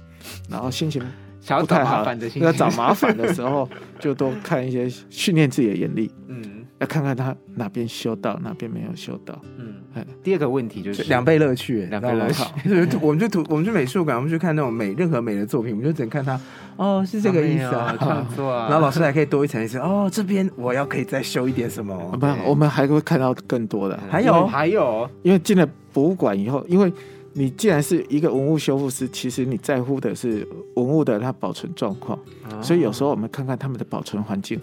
[0.48, 1.02] 然后心情
[1.40, 3.68] 想要找不太好麻烦的，要找麻烦的 时候
[4.00, 6.10] 就多看一些训练自己的眼力。
[6.28, 9.40] 嗯要看看他哪边修到，哪边没有修到。
[9.56, 9.86] 嗯哎。
[10.22, 12.44] 第二个问题就是两倍乐趣，两倍乐趣。
[13.01, 16.40] 我们去图，我们去美术馆，我们去看那种美任何美的作品，我们就只能看它，
[16.76, 17.97] 哦，是这个意思啊。
[17.99, 18.68] 创作啊。
[18.70, 21.97] 然后老师还可以多一层意思，哦，这边我要可以再修一点什么。
[22.20, 23.99] 不，我们还会看到更多的。
[24.11, 26.92] 还有还有，因为进了博物馆以后，因为
[27.32, 32.18] 你既然是一个文物修复师，其实你在乎的是文物的它保存状况，
[32.51, 34.61] 哦所以有时候我们看看他们的保存环境。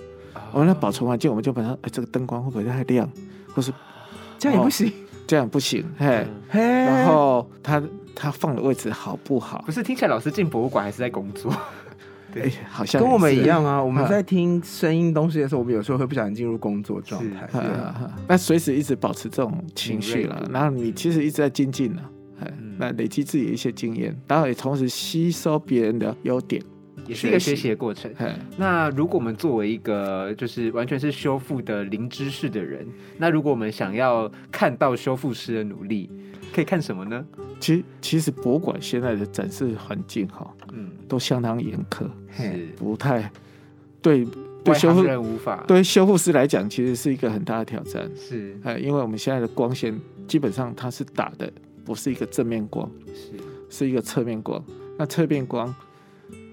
[0.51, 3.09] 我们的保存环境，我们就把它，哎，这个灯光会不会太亮，
[3.55, 3.71] 或是
[4.37, 4.91] 这样也不行。
[5.33, 6.05] 这样不行，嘿。
[6.05, 7.81] 嗯嘿，然后他
[8.13, 9.71] 他放的位置好不好不？
[9.71, 11.51] 是听起来老师进博物馆还是在工作？
[12.31, 17.49] 对，好像跟我们一样啊，我们啊在听声音东西的时候，我们有时候会不小心进入工作状态。
[17.51, 22.01] 对啊，啊，那随时一直保持这种情绪了然后你其实一直在精进呢，
[22.39, 26.61] 哎嗯，那累积自己的一些经验，然后也同时吸收别人的优点，
[27.07, 28.11] 也是一个学习的过程。
[28.17, 32.85] 哎，那如果我们作为一个就是完全是修复的零知识的人，
[33.17, 36.09] 那如果我们想要看到修复师的努力，
[36.53, 37.25] 可以看什么呢？
[37.59, 43.31] 其其实博物馆现在的展示环境哈，嗯，都相当严苛，是不太
[44.01, 44.27] 对
[44.63, 49.97] 对修复人无法对修复师来讲，其实是一个很大的挑战，是哎，因为我们现在的光线
[50.27, 51.51] 基本上它是打的
[51.85, 53.31] 不是一个正面光，是
[53.69, 54.63] 是一个侧面光。
[54.95, 55.73] 那侧面光，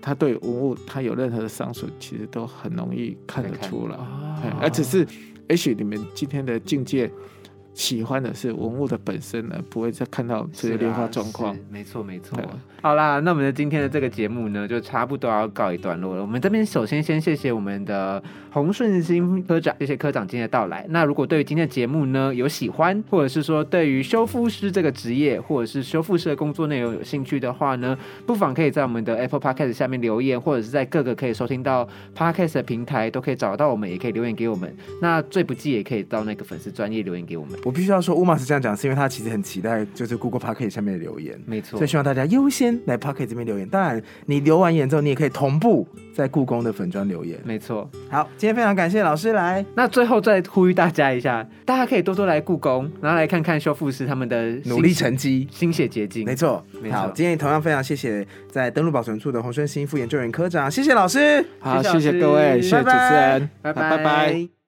[0.01, 3.97] 它对文物他有任何的伤损，其实都很容易看得出来。
[4.61, 5.07] 而只是
[5.49, 7.11] 也许你们今天的境界
[7.75, 11.57] 喜欢的是文物的本身而，不会再看到这些劣化状况。
[11.71, 12.45] 没错没错对。
[12.83, 16.23] 好啦，那我们的今天的这个节目呢，就差不多要告一段落了。
[16.23, 20.87] 我们这边首先先谢谢我们的洪顺兴科长，谢谢科长今天的到来。
[20.89, 34.75] 那如果对于今天的节目呢有喜欢，或者是说对于修复师这个职业，或者是修复师的工作内容有兴趣的话呢，不妨可以在我们的 Apple Podcast 下面留言，或者是在各个可以收听到 Podcast 的平台都可以找到我们，也可以留言给我们。
[35.03, 37.61] 那最不济也可以到那个粉丝专业留言给我们。
[37.63, 41.39] 我必须要说，乌马是这样讲，是因为他其实很期待就是 Google Podcast 下面的留言。
[41.45, 43.69] 没错所以，希望大家优先来 Pocket 这边留言。
[43.69, 47.39] 当然，你留完言之后，你也可以同步在故宫的粉砖留言。
[47.45, 47.89] 没错。
[48.11, 55.49] 好，今天非常感谢老师来，那最后再呼吁大家一下，大家可以多多来故宫，然后来看看修复师他们的努力成绩。
[55.51, 56.25] 心血结晶。
[56.25, 61.45] 没错没，错好，今天同样非常谢谢在登录保存处的洪顺新副研究员科长，谢谢老师。
[61.59, 64.60] 好，谢谢谢谢各位，谢谢主持人，拜拜拜拜。